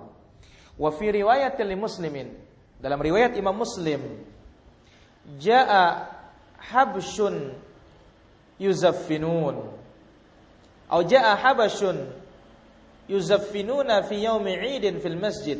Wa 0.79 0.89
fi 0.95 1.11
riwayatil 1.11 1.75
muslimin. 1.75 2.31
Dalam 2.79 3.01
riwayat 3.03 3.35
Imam 3.35 3.59
Muslim 3.59 4.23
jaa 5.35 6.07
habsyun 6.55 7.51
yuzaffinun. 8.55 9.75
Atau 10.87 11.03
jaa 11.03 11.35
habasyun 11.35 12.07
yuzaffinuna 13.11 14.07
fi 14.07 14.23
yaumi 14.23 14.55
'idin 14.55 15.03
fil 15.03 15.19
masjid. 15.19 15.59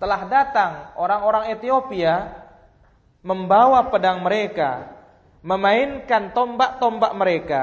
Telah 0.00 0.24
datang 0.26 0.72
orang-orang 0.96 1.52
Ethiopia 1.52 2.32
membawa 3.20 3.88
pedang 3.92 4.24
mereka 4.24 4.92
memainkan 5.44 6.32
tombak-tombak 6.32 7.12
mereka 7.16 7.62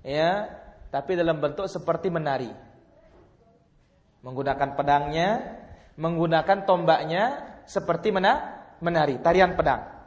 ya 0.00 0.48
tapi 0.88 1.16
dalam 1.16 1.40
bentuk 1.40 1.68
seperti 1.68 2.08
menari. 2.08 2.48
Menggunakan 4.24 4.76
pedangnya 4.76 5.28
menggunakan 6.00 6.64
tombaknya 6.64 7.24
seperti 7.68 8.16
mana 8.16 8.64
menari 8.80 9.20
tarian 9.20 9.52
pedang 9.52 10.01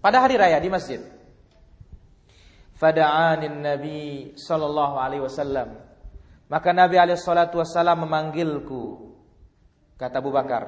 pada 0.00 0.22
hari 0.22 0.36
raya 0.38 0.60
di 0.60 0.68
masjid. 0.70 1.00
Fada'anin 2.76 3.64
Nabi 3.64 4.36
sallallahu 4.36 4.94
alaihi 5.00 5.24
wasallam. 5.24 5.80
Maka 6.46 6.70
Nabi 6.76 7.00
alaihi 7.00 7.18
salatu 7.18 7.58
wasallam 7.58 8.04
memanggilku. 8.04 9.14
Kata 9.96 10.20
Abu 10.20 10.30
Bakar. 10.30 10.64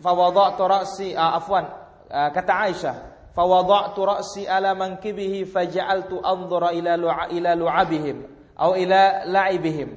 Fawadha'tu 0.00 0.62
ra'si 0.64 1.08
ah, 1.14 1.38
afwan 1.38 1.64
ah, 2.10 2.28
kata 2.34 2.52
Aisyah 2.66 2.96
fawadha'tu 3.34 4.00
ra'si 4.06 4.42
ala 4.46 4.74
mankibihi 4.78 5.46
faja'altu 5.46 6.22
anzura 6.22 6.70
ila 6.70 6.94
lu'a, 6.94 7.24
ila 7.34 7.50
lu'abihim 7.58 8.16
atau 8.54 8.78
ila 8.78 9.26
la'ibihim 9.26 9.90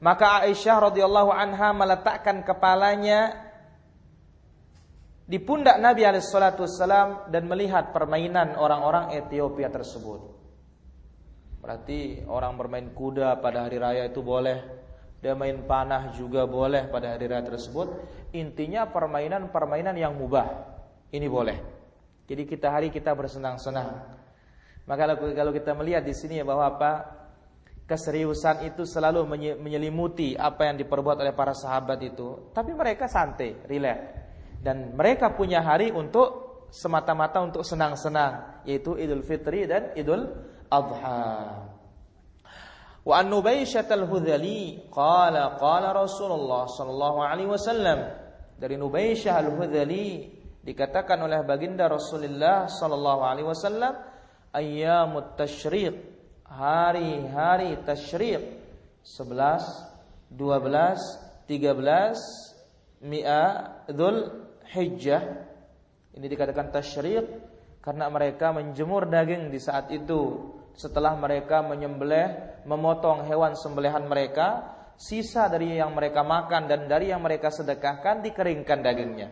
maka 0.00 0.48
Aisyah 0.48 0.92
radhiyallahu 0.92 1.28
anha 1.28 1.76
meletakkan 1.76 2.40
kepalanya 2.46 3.47
di 5.28 5.36
pundak 5.44 5.76
Nabi 5.76 6.08
Alaihissalam 6.08 7.28
dan 7.28 7.44
melihat 7.44 7.92
permainan 7.92 8.56
orang-orang 8.56 9.12
Ethiopia 9.12 9.68
tersebut. 9.68 10.24
Berarti 11.60 12.24
orang 12.24 12.56
bermain 12.56 12.88
kuda 12.96 13.36
pada 13.44 13.68
hari 13.68 13.76
raya 13.76 14.08
itu 14.08 14.24
boleh, 14.24 14.56
dia 15.20 15.36
main 15.36 15.68
panah 15.68 16.16
juga 16.16 16.48
boleh 16.48 16.88
pada 16.88 17.12
hari 17.12 17.28
raya 17.28 17.44
tersebut. 17.44 17.92
Intinya 18.32 18.88
permainan-permainan 18.88 20.00
yang 20.00 20.16
mubah 20.16 20.48
ini 21.12 21.28
boleh. 21.28 21.60
Jadi 22.24 22.48
kita 22.48 22.72
hari 22.72 22.88
kita 22.88 23.12
bersenang-senang. 23.12 24.16
Maka 24.88 25.12
kalau 25.36 25.52
kita 25.52 25.76
melihat 25.76 26.08
di 26.08 26.16
sini 26.16 26.40
bahwa 26.40 26.72
apa 26.72 27.04
keseriusan 27.84 28.64
itu 28.64 28.88
selalu 28.88 29.28
menyelimuti 29.60 30.40
apa 30.40 30.72
yang 30.72 30.80
diperbuat 30.80 31.20
oleh 31.20 31.36
para 31.36 31.52
sahabat 31.52 32.00
itu, 32.00 32.48
tapi 32.56 32.72
mereka 32.72 33.04
santai, 33.12 33.60
rileks 33.68 34.17
dan 34.58 34.94
mereka 34.94 35.32
punya 35.34 35.62
hari 35.62 35.94
untuk 35.94 36.48
semata-mata 36.68 37.40
untuk 37.40 37.64
senang-senang 37.64 38.62
yaitu 38.68 38.96
Idul 38.98 39.24
Fitri 39.24 39.64
dan 39.64 39.96
Idul 39.96 40.28
Adha. 40.68 41.64
Wa 43.08 43.24
an 43.24 43.32
Nubaisyah 43.32 43.88
al-Hudzali 43.88 44.92
qala 44.92 45.56
qala 45.56 45.96
Rasulullah 45.96 46.68
sallallahu 46.68 47.18
alaihi 47.24 47.48
wasallam. 47.48 47.98
Dari 48.58 48.76
Nubaisyah 48.76 49.34
al-Hudzali 49.40 50.36
dikatakan 50.60 51.16
oleh 51.24 51.40
baginda 51.46 51.88
Rasulullah 51.88 52.68
sallallahu 52.68 53.22
alaihi 53.24 53.48
wasallam 53.48 53.96
ayyamut 54.52 55.40
tasyriq 55.40 55.96
hari-hari 56.44 57.80
tasyriq 57.80 58.42
11 59.00 60.36
12 60.36 61.48
13 61.48 63.08
Mi'a 63.08 63.46
Dzul 63.88 64.47
Hijjah 64.68 65.22
ini 66.18 66.26
dikatakan 66.26 66.74
tasyriq 66.74 67.24
karena 67.78 68.10
mereka 68.10 68.52
menjemur 68.52 69.06
daging 69.08 69.48
di 69.48 69.60
saat 69.62 69.88
itu. 69.94 70.52
Setelah 70.78 71.18
mereka 71.18 71.58
menyembelih 71.64 72.62
memotong 72.62 73.26
hewan 73.26 73.58
sembelihan 73.58 74.06
mereka 74.06 74.78
sisa 74.94 75.50
dari 75.50 75.74
yang 75.74 75.90
mereka 75.90 76.22
makan 76.22 76.70
dan 76.70 76.86
dari 76.86 77.10
yang 77.10 77.18
mereka 77.22 77.50
sedekahkan 77.50 78.22
dikeringkan 78.22 78.78
dagingnya. 78.82 79.28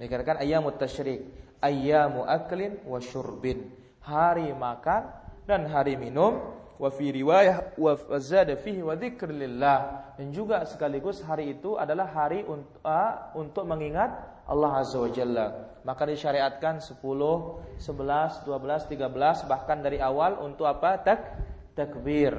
Dikatakan 0.00 0.40
ayyamut 0.40 0.80
tasyriq 0.80 1.24
ayyamu 1.60 2.24
aklin 2.24 2.80
wa 2.86 3.00
syurbin. 3.02 3.68
Hari 4.04 4.56
makan 4.56 5.02
dan 5.44 5.68
hari 5.68 6.00
minum 6.00 6.40
wa 6.78 6.88
fi 6.94 7.10
riwayah 7.10 7.74
wa 7.74 7.98
zada 8.22 8.54
fihi 8.54 8.80
wa 8.86 8.94
dzikrillah 8.94 9.78
dan 10.14 10.30
juga 10.30 10.62
sekaligus 10.62 11.20
hari 11.26 11.58
itu 11.58 11.74
adalah 11.74 12.06
hari 12.06 12.46
untuk, 12.46 12.78
uh, 12.86 13.34
untuk 13.34 13.66
mengingat 13.66 14.38
Allah 14.48 14.80
Azza 14.80 14.96
wa 14.96 15.10
Jalla. 15.12 15.46
Maka 15.84 16.08
disyariatkan 16.08 16.80
10, 16.80 17.02
11, 17.02 18.46
12, 18.46 18.46
13 18.46 19.50
bahkan 19.50 19.78
dari 19.84 20.00
awal 20.00 20.40
untuk 20.40 20.64
apa? 20.64 20.96
Tak 21.02 21.20
takbir. 21.76 22.34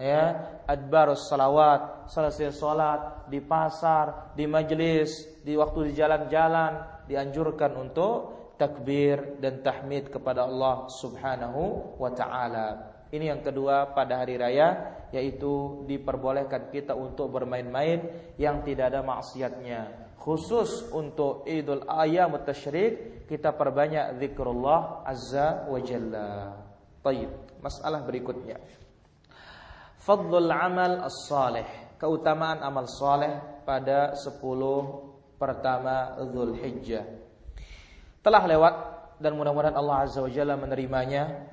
Ya, 0.00 0.56
adbarus 0.64 1.28
salawat, 1.28 2.08
selesai 2.08 2.56
salat 2.56 3.28
di 3.28 3.36
pasar, 3.44 4.32
di 4.32 4.48
majelis, 4.48 5.28
di 5.44 5.52
waktu 5.60 5.92
di 5.92 6.00
jalan-jalan 6.00 7.04
dianjurkan 7.04 7.76
untuk 7.76 8.40
takbir 8.56 9.36
dan 9.44 9.60
tahmid 9.60 10.08
kepada 10.08 10.48
Allah 10.48 10.88
Subhanahu 10.88 11.96
wa 12.00 12.10
taala. 12.16 12.96
Ini 13.10 13.34
yang 13.34 13.42
kedua 13.42 13.90
pada 13.90 14.22
hari 14.22 14.38
raya 14.38 15.02
yaitu 15.10 15.82
diperbolehkan 15.90 16.70
kita 16.70 16.94
untuk 16.94 17.34
bermain-main 17.34 18.06
yang 18.38 18.62
tidak 18.62 18.94
ada 18.94 19.02
maksiatnya. 19.02 20.14
Khusus 20.14 20.86
untuk 20.94 21.42
Idul 21.48 21.82
Ayam 21.90 22.38
Tasyrik 22.38 23.26
kita 23.26 23.50
perbanyak 23.50 24.14
zikrullah 24.22 25.02
azza 25.02 25.66
wa 25.66 25.80
jalla. 25.82 26.54
Baik, 27.02 27.58
masalah 27.58 28.06
berikutnya. 28.06 28.60
Fadlul 29.98 30.52
amal 30.52 31.02
as-salih, 31.08 31.66
keutamaan 31.98 32.62
amal 32.62 32.86
saleh 32.86 33.64
pada 33.66 34.14
10 34.14 34.38
pertama 35.40 36.14
Zulhijjah. 36.30 37.04
Telah 38.20 38.42
lewat 38.44 38.74
dan 39.18 39.32
mudah-mudahan 39.34 39.76
Allah 39.76 40.04
azza 40.04 40.20
wa 40.20 40.28
jalla 40.28 40.54
menerimanya 40.60 41.49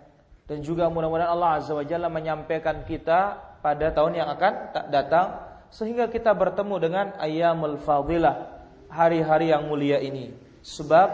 dan 0.48 0.64
juga 0.64 0.88
mudah-mudahan 0.88 1.32
Allah 1.32 1.60
Azza 1.60 1.76
wa 1.76 1.84
Jalla 1.84 2.08
menyampaikan 2.08 2.88
kita 2.88 3.36
pada 3.60 3.92
tahun 3.92 4.18
yang 4.18 4.30
akan 4.32 4.54
datang 4.90 5.28
sehingga 5.68 6.08
kita 6.08 6.32
bertemu 6.32 6.76
dengan 6.80 7.06
ayyamul 7.20 7.78
fadilah 7.84 8.64
hari-hari 8.88 9.52
yang 9.52 9.68
mulia 9.68 10.00
ini 10.00 10.32
sebab 10.64 11.08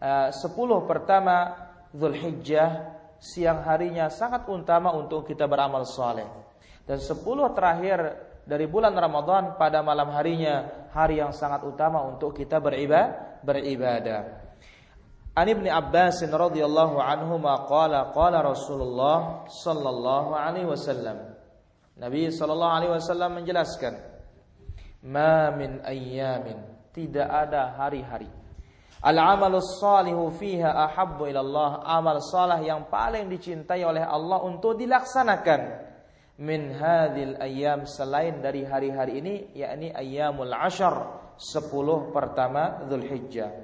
uh, 0.00 0.28
10 0.32 0.88
pertama 0.88 1.68
Zulhijjah 1.92 2.96
siang 3.20 3.60
harinya 3.62 4.08
sangat 4.08 4.48
utama 4.48 4.96
untuk 4.96 5.28
kita 5.28 5.44
beramal 5.44 5.84
saleh 5.84 6.26
dan 6.88 6.96
10 6.96 7.20
terakhir 7.52 7.98
dari 8.42 8.66
bulan 8.66 8.96
Ramadan 8.96 9.54
pada 9.54 9.84
malam 9.84 10.10
harinya 10.10 10.88
hari 10.90 11.22
yang 11.22 11.30
sangat 11.30 11.62
utama 11.62 12.02
untuk 12.02 12.34
kita 12.34 12.58
beribadah 12.58 13.32
beribadah. 13.42 14.41
An 15.32 15.48
Ibnu 15.48 15.64
Abbas 15.64 16.20
radhiyallahu 16.20 17.00
anhu 17.00 17.40
qala 17.40 18.12
qala 18.12 18.44
Rasulullah 18.44 19.48
sallallahu 19.48 20.36
alaihi 20.36 20.68
wasallam. 20.68 21.24
Nabi 21.96 22.28
sallallahu 22.28 22.76
alaihi 22.76 22.92
wasallam 22.92 23.40
menjelaskan, 23.40 23.96
"Ma 25.08 25.48
min 25.56 25.80
ayyamin, 25.88 26.60
tidak 26.92 27.24
ada 27.32 27.72
hari-hari. 27.80 28.28
Al-amalus 29.00 29.80
salihu 29.80 30.28
fiha 30.36 30.68
ahabbu 30.68 31.24
ila 31.24 31.40
Allah, 31.40 31.70
amal 31.88 32.20
salih 32.20 32.60
yang 32.68 32.92
paling 32.92 33.32
dicintai 33.32 33.80
oleh 33.88 34.04
Allah 34.04 34.36
untuk 34.44 34.76
dilaksanakan." 34.76 35.92
min 36.42 36.74
hadhil 36.74 37.36
ayyam 37.38 37.84
selain 37.84 38.40
dari 38.40 38.64
hari-hari 38.64 39.20
ini 39.20 39.34
yakni 39.52 39.92
ayyamul 39.92 40.50
ashar 40.50 41.20
10 41.36 41.70
pertama 42.10 42.82
Zulhijjah 42.88 43.61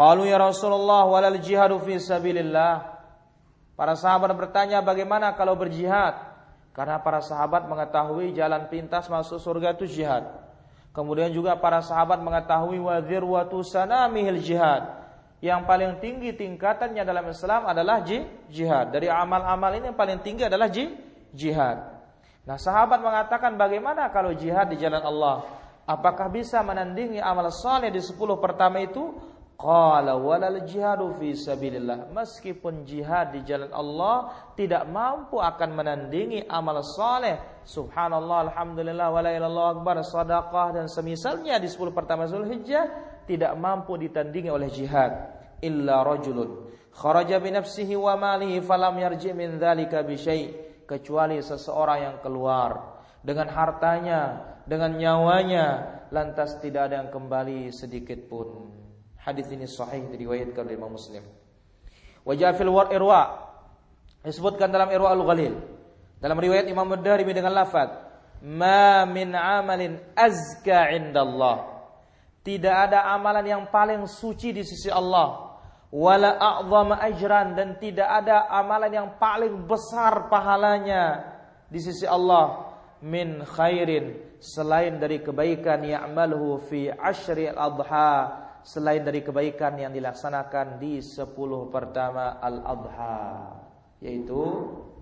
Qalu 0.00 0.32
ya 0.32 0.40
Rasulullah 0.40 1.04
walal 1.04 1.36
jihadu 1.44 1.76
fi 1.84 2.00
sabilillah. 2.00 2.88
Para 3.76 3.92
sahabat 3.92 4.32
bertanya 4.32 4.80
bagaimana 4.80 5.36
kalau 5.36 5.52
berjihad? 5.60 6.16
Karena 6.72 6.96
para 7.04 7.20
sahabat 7.20 7.68
mengetahui 7.68 8.32
jalan 8.32 8.64
pintas 8.72 9.12
masuk 9.12 9.36
surga 9.36 9.76
itu 9.76 9.84
jihad. 10.00 10.24
Kemudian 10.96 11.28
juga 11.28 11.52
para 11.60 11.84
sahabat 11.84 12.16
mengetahui 12.24 12.80
wadzir 12.80 13.20
watu 13.20 13.60
sanamihil 13.60 14.40
jihad. 14.40 14.88
Yang 15.44 15.68
paling 15.68 15.92
tinggi 16.00 16.32
tingkatannya 16.32 17.04
dalam 17.04 17.28
Islam 17.28 17.68
adalah 17.68 18.00
jihad. 18.48 18.96
Dari 18.96 19.12
amal-amal 19.12 19.76
ini 19.76 19.92
yang 19.92 19.98
paling 20.00 20.24
tinggi 20.24 20.48
adalah 20.48 20.72
jihad. 21.36 21.76
Nah, 22.48 22.56
sahabat 22.56 23.04
mengatakan 23.04 23.60
bagaimana 23.60 24.08
kalau 24.08 24.32
jihad 24.32 24.72
di 24.72 24.80
jalan 24.80 25.04
Allah? 25.04 25.44
Apakah 25.84 26.32
bisa 26.32 26.64
menandingi 26.64 27.20
amal 27.20 27.52
saleh 27.52 27.92
di 27.92 28.00
10 28.00 28.16
pertama 28.40 28.80
itu? 28.80 29.36
Qala 29.60 30.16
walal 30.16 30.64
jihadu 30.64 31.12
fi 31.20 31.36
sabilillah. 31.36 32.08
Meskipun 32.16 32.88
jihad 32.88 33.36
di 33.36 33.44
jalan 33.44 33.68
Allah 33.76 34.32
tidak 34.56 34.88
mampu 34.88 35.36
akan 35.36 35.76
menandingi 35.76 36.48
amal 36.48 36.80
saleh. 36.80 37.60
Subhanallah, 37.68 38.48
alhamdulillah, 38.48 39.12
wala 39.12 39.28
ilallah 39.28 39.76
akbar, 39.76 40.00
sadaqah 40.00 40.80
dan 40.80 40.86
semisalnya 40.88 41.60
di 41.60 41.68
10 41.68 41.92
pertama 41.92 42.24
Zulhijjah 42.24 42.88
tidak 43.28 43.52
mampu 43.60 44.00
ditandingi 44.00 44.48
oleh 44.48 44.72
jihad 44.72 45.12
illa 45.60 46.00
rajulun 46.00 46.72
kharaja 46.96 47.36
bi 47.38 47.52
nafsihi 47.52 47.94
wa 47.94 48.16
malihi 48.16 48.64
falam 48.64 48.96
yarji 48.96 49.30
min 49.36 49.60
dzalika 49.60 50.02
bi 50.02 50.16
kecuali 50.88 51.38
seseorang 51.38 51.98
yang 52.02 52.16
keluar 52.18 52.98
dengan 53.22 53.52
hartanya, 53.52 54.20
dengan 54.64 54.96
nyawanya 54.96 55.66
lantas 56.10 56.58
tidak 56.58 56.90
ada 56.90 57.04
yang 57.04 57.10
kembali 57.12 57.70
sedikit 57.70 58.26
pun. 58.26 58.79
Hadis 59.30 59.46
ini 59.54 59.70
sahih 59.70 60.10
diriwayatkan 60.10 60.66
oleh 60.66 60.74
Imam 60.74 60.90
Muslim. 60.90 61.22
Wajah 62.26 62.50
fil 62.58 62.74
war 62.74 62.90
irwa 62.90 63.46
disebutkan 64.26 64.74
dalam 64.74 64.90
Irwa 64.90 65.14
al-Ghalil. 65.14 65.54
Dalam 66.18 66.34
riwayat 66.34 66.66
Imam 66.66 66.90
Ad-Darimi 66.90 67.30
dengan 67.30 67.54
lafaz, 67.54 67.94
"Ma 68.42 69.06
min 69.06 69.30
amalin 69.38 70.02
azka 70.18 70.90
indallah." 70.90 71.78
Tidak 72.42 72.74
ada 72.74 73.06
amalan 73.14 73.46
yang 73.46 73.62
paling 73.70 74.02
suci 74.10 74.50
di 74.50 74.66
sisi 74.66 74.90
Allah. 74.90 75.62
Wala 75.94 76.34
a'zama 76.34 76.98
ajran 76.98 77.54
dan 77.54 77.78
tidak 77.78 78.10
ada 78.10 78.50
amalan 78.50 78.90
yang 78.90 79.08
paling 79.14 79.62
besar 79.62 80.26
pahalanya 80.26 81.22
di 81.70 81.78
sisi 81.78 82.02
Allah 82.02 82.66
min 82.98 83.46
khairin 83.46 84.38
selain 84.42 84.98
dari 84.98 85.22
kebaikan 85.22 85.86
ya'maluhu 85.86 86.62
fi 86.66 86.90
ashri 86.90 87.46
al-adha 87.46 88.49
selain 88.62 89.04
dari 89.04 89.24
kebaikan 89.24 89.76
yang 89.80 89.92
dilaksanakan 89.92 90.80
di 90.80 91.00
10 91.00 91.26
pertama 91.72 92.38
Al-Adha 92.40 93.20
yaitu 94.00 94.40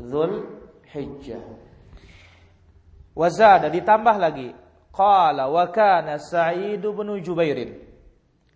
Dhul 0.03 0.47
Hijjah. 0.91 1.43
Wazada 3.15 3.71
ditambah 3.71 4.17
lagi 4.19 4.51
qala 4.95 5.51
wa 5.51 5.67
kana 5.71 6.19
Sa'id 6.19 6.83
bin 6.83 7.09
Jubair. 7.23 7.59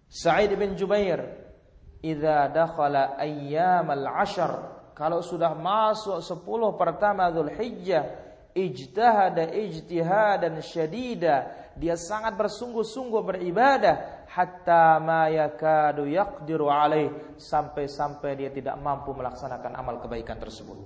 Sa'id 0.07 0.55
bin 0.55 0.75
Jubair 0.75 1.23
idza 2.03 2.51
dakhala 2.51 3.15
ayyam 3.19 3.87
al-ashr 3.91 4.51
kalau 4.93 5.23
sudah 5.23 5.55
masuk 5.55 6.19
10 6.19 6.43
pertama 6.79 7.31
Dhul 7.31 7.55
Hijjah 7.55 8.05
ijtahada 8.53 9.49
ijtihadan 9.49 10.61
syadida 10.61 11.49
dia 11.73 11.97
sangat 11.97 12.37
bersungguh-sungguh 12.37 13.23
beribadah 13.25 14.22
hatta 14.33 14.97
ma 14.97 15.29
yakadu 15.29 16.09
yaqdiru 16.09 16.73
alaih 16.73 17.37
sampai-sampai 17.37 18.41
dia 18.41 18.51
tidak 18.51 18.81
mampu 18.81 19.13
melaksanakan 19.13 19.77
amal 19.77 20.01
kebaikan 20.01 20.41
tersebut. 20.41 20.81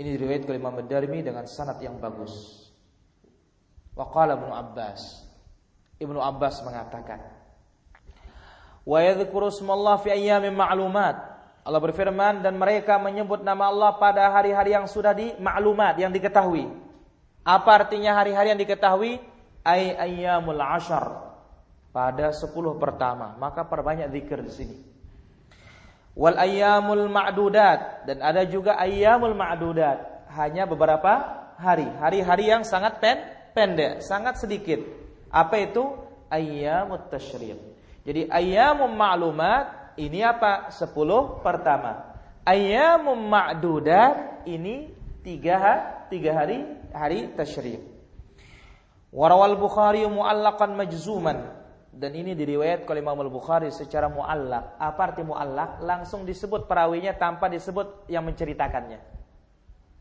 Ini 0.00 0.16
diriwayatkan 0.16 0.48
oleh 0.48 0.60
Imam 0.64 0.76
dengan 0.80 1.44
sanad 1.44 1.76
yang 1.84 2.00
bagus. 2.00 2.64
Wa 3.92 4.08
qala 4.08 4.40
Ibnu 4.40 4.48
Abbas. 4.48 5.28
Ibnu 6.00 6.16
Abbas 6.16 6.64
mengatakan, 6.64 7.20
"Wa 8.88 9.04
yadhkuru 9.04 9.52
fi 10.00 10.08
ayyamin 10.16 10.56
ma'lumat." 10.56 11.28
Allah 11.60 11.80
berfirman 11.84 12.40
dan 12.40 12.56
mereka 12.56 12.96
menyebut 12.96 13.44
nama 13.44 13.68
Allah 13.68 13.92
pada 14.00 14.32
hari-hari 14.32 14.72
yang 14.72 14.88
sudah 14.88 15.12
di 15.12 15.36
maklumat 15.36 16.00
yang 16.00 16.08
diketahui. 16.08 16.64
Apa 17.44 17.84
artinya 17.84 18.16
hari-hari 18.16 18.56
yang 18.56 18.60
diketahui? 18.64 19.20
Ay 19.60 19.92
ayyamul 19.92 20.56
ashar 20.56 21.29
pada 21.90 22.30
10 22.30 22.54
pertama, 22.78 23.34
maka 23.38 23.66
perbanyak 23.66 24.10
zikir 24.14 24.38
di 24.46 24.52
sini. 24.54 24.76
Wal 26.14 26.38
ayyamul 26.38 27.06
ma'dudat 27.10 28.06
dan 28.06 28.18
ada 28.22 28.42
juga 28.46 28.78
ayyamul 28.78 29.34
ma'dudat, 29.34 30.30
hanya 30.34 30.66
beberapa 30.66 31.12
hari, 31.58 31.86
hari-hari 31.86 32.50
yang 32.50 32.62
sangat 32.62 32.98
pen, 33.02 33.18
pendek, 33.54 34.02
sangat 34.02 34.38
sedikit. 34.38 34.78
Apa 35.30 35.58
itu? 35.62 35.82
Ayyamut 36.30 37.10
tasyriq. 37.10 37.58
Jadi 38.06 38.30
ayyamul 38.30 38.94
ma'lumat 38.94 39.98
ini 39.98 40.22
apa? 40.22 40.70
10 40.70 41.42
pertama. 41.42 42.14
Ayyamul 42.46 43.18
ma'dudat 43.26 44.46
ini 44.46 44.94
tiga, 45.26 46.06
tiga 46.06 46.30
hari 46.38 46.64
hari 46.94 47.34
tasyriq. 47.34 47.82
Warawal 49.10 49.58
Bukhari 49.58 50.06
mu'allaqan 50.06 50.78
majzuman 50.78 51.59
dan 51.90 52.14
ini 52.14 52.38
diriwayat 52.38 52.86
oleh 52.86 53.02
Imam 53.02 53.18
Al-Bukhari 53.18 53.74
secara 53.74 54.06
muallak. 54.06 54.78
Apa 54.78 55.10
arti 55.10 55.26
muallak? 55.26 55.82
Langsung 55.82 56.22
disebut 56.22 56.70
perawinya 56.70 57.10
tanpa 57.18 57.50
disebut 57.50 58.06
yang 58.06 58.22
menceritakannya. 58.22 59.02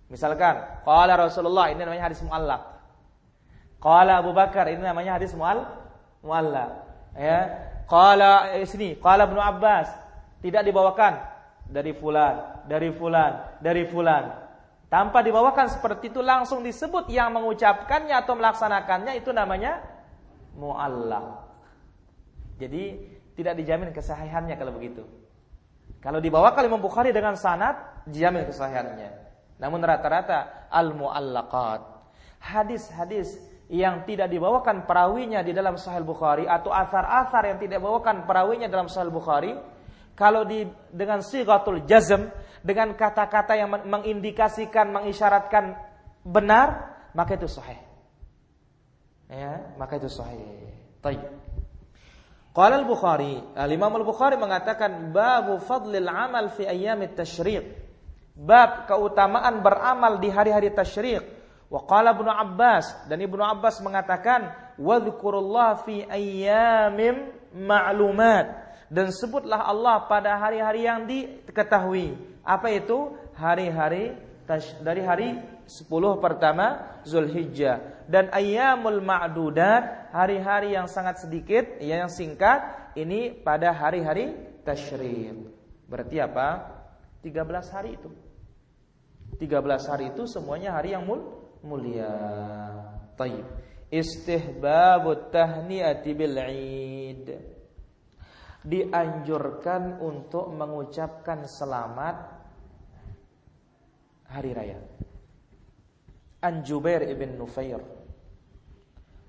Misalkan, 0.09 0.85
qala 0.85 1.17
Rasulullah 1.17 1.73
ini 1.73 1.81
namanya 1.81 2.13
hadis 2.13 2.21
muallak. 2.21 2.61
Qala 3.81 4.21
Abu 4.21 4.37
Bakar 4.37 4.69
ini 4.69 4.85
namanya 4.85 5.17
hadis 5.17 5.33
mual 5.33 5.65
muallak. 6.21 6.69
Ya. 7.17 7.39
Qala 7.89 8.53
eh, 8.53 8.69
sini, 8.69 8.93
qala 9.01 9.25
Ibnu 9.25 9.41
Abbas 9.41 9.89
tidak 10.45 10.61
dibawakan 10.61 11.25
dari 11.65 11.97
fulan, 11.97 12.65
dari 12.69 12.93
fulan, 12.93 13.57
dari 13.57 13.83
fulan. 13.89 14.23
Tanpa 14.89 15.25
dibawakan 15.25 15.69
seperti 15.73 16.13
itu 16.13 16.21
langsung 16.21 16.61
disebut 16.61 17.09
yang 17.09 17.33
mengucapkannya 17.33 18.13
atau 18.13 18.33
melaksanakannya 18.37 19.17
itu 19.17 19.33
namanya 19.33 19.81
muallak. 20.53 21.48
Jadi 22.59 22.83
tidak 23.39 23.55
dijamin 23.55 23.95
kesahihannya 23.95 24.55
kalau 24.59 24.75
begitu. 24.75 25.07
Kalau 26.03 26.19
dibawa 26.19 26.51
Imam 26.59 26.83
Bukhari 26.83 27.15
dengan 27.15 27.39
sanad, 27.39 28.03
dijamin 28.07 28.43
kesahihannya. 28.47 29.11
Namun 29.59 29.79
rata-rata 29.83 30.67
al-muallaqat, 30.71 31.81
hadis-hadis 32.39 33.35
yang 33.69 34.07
tidak 34.07 34.31
dibawakan 34.31 34.87
perawinya 34.87 35.43
di 35.43 35.51
dalam 35.51 35.75
Sahih 35.75 36.01
Bukhari 36.01 36.47
atau 36.47 36.71
asar-asar 36.71 37.53
yang 37.53 37.59
tidak 37.61 37.83
dibawakan 37.83 38.23
perawinya 38.23 38.71
dalam 38.71 38.87
Sahih 38.87 39.11
Bukhari, 39.11 39.53
kalau 40.15 40.47
di 40.47 40.67
dengan 40.91 41.19
sigatul 41.23 41.83
jazm, 41.83 42.31
dengan 42.63 42.95
kata-kata 42.95 43.55
yang 43.55 43.71
mengindikasikan, 43.71 44.91
mengisyaratkan 44.91 45.79
benar, 46.27 46.95
maka 47.15 47.39
itu 47.39 47.47
sahih. 47.47 47.79
Ya, 49.31 49.75
maka 49.79 49.95
itu 49.95 50.11
sahih. 50.11 50.43
Baik. 50.99 51.38
Qala 52.59 52.75
al-Bukhari, 52.75 53.39
al-Imam 53.55 53.95
al-Bukhari 53.95 54.35
mengatakan 54.35 55.15
babu 55.15 55.63
fadlil 55.63 56.11
amal 56.11 56.51
fi 56.51 56.67
ayyamit 56.67 57.15
tasyriq. 57.15 57.63
Bab 58.35 58.83
keutamaan 58.83 59.63
beramal 59.63 60.19
di 60.19 60.27
hari-hari 60.27 60.67
tasyriq. 60.75 61.23
Wa 61.71 61.87
qala 61.87 62.11
Ibnu 62.11 62.27
Abbas 62.27 63.07
dan 63.07 63.23
Ibnu 63.23 63.39
Abbas 63.39 63.79
mengatakan 63.79 64.51
wadhkurullah 64.75 65.87
fi 65.87 66.03
ayyamim 66.03 67.31
ma'lumat 67.55 68.75
dan 68.91 69.07
sebutlah 69.15 69.63
Allah 69.63 70.03
pada 70.11 70.35
hari-hari 70.35 70.83
yang 70.83 71.07
diketahui. 71.07 72.19
Apa 72.43 72.75
itu? 72.75 73.15
Hari-hari 73.39 74.19
dari 74.83 75.01
hari 75.07 75.29
10 75.69 75.85
pertama 76.17 76.99
Zulhijjah 77.05 78.09
dan 78.09 78.33
ayyamul 78.33 79.05
ma'dudat 79.05 80.09
hari-hari 80.09 80.73
yang 80.73 80.89
sangat 80.89 81.21
sedikit 81.21 81.77
ya 81.77 82.01
yang 82.01 82.09
singkat 82.09 82.91
ini 82.97 83.29
pada 83.31 83.69
hari-hari 83.69 84.33
tasyrik. 84.65 85.37
Berarti 85.85 86.17
apa? 86.17 86.47
13 87.21 87.73
hari 87.75 88.01
itu. 88.01 88.09
13 89.37 89.89
hari 89.93 90.05
itu 90.09 90.25
semuanya 90.25 90.73
hari 90.73 90.97
yang 90.97 91.05
mul 91.05 91.21
mulia. 91.61 92.11
Taib. 93.13 93.45
Istihbabut 93.89 95.33
tahniati 95.33 96.11
bil 96.17 96.37
Eid. 96.37 97.27
Dianjurkan 98.59 100.03
untuk 100.03 100.51
mengucapkan 100.51 101.47
selamat 101.47 102.15
hari 104.29 104.51
raya. 104.53 104.77
An 106.39 106.63
Jubair 106.63 107.03
ibn 107.03 107.35
Nufair. 107.35 107.83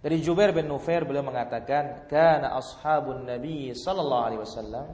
Dari 0.01 0.17
Jubair 0.25 0.57
bin 0.57 0.65
Nufair 0.65 1.05
beliau 1.05 1.27
mengatakan, 1.27 2.09
"Kana 2.09 2.57
ashabun 2.57 3.29
Nabi 3.29 3.75
sallallahu 3.77 4.25
alaihi 4.25 4.41
wasallam" 4.41 4.87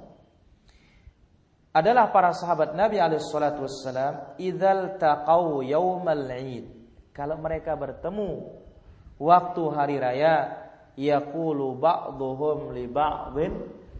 adalah 1.76 2.08
para 2.08 2.32
sahabat 2.32 2.72
Nabi 2.72 2.96
alaihi 2.96 3.20
salatu 3.20 3.68
wasallam 3.68 4.34
idzal 4.40 4.96
taqau 4.96 5.60
yaumal 5.60 6.24
Eid. 6.32 6.66
Kalau 7.12 7.36
mereka 7.36 7.76
bertemu 7.76 8.48
waktu 9.20 9.62
hari 9.76 9.96
raya, 10.00 10.56
yaqulu 10.96 11.76
ba'dhum 11.76 12.72
li 12.72 12.88
ba'dhin, 12.88 13.52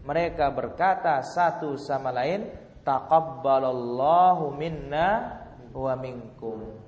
mereka 0.03 0.49
berkata 0.49 1.21
satu 1.21 1.77
sama 1.77 2.09
lain, 2.09 2.49
taqabbalallahu 2.81 4.57
minna 4.57 5.37
wa 5.69 5.93
minkum. 5.93 6.86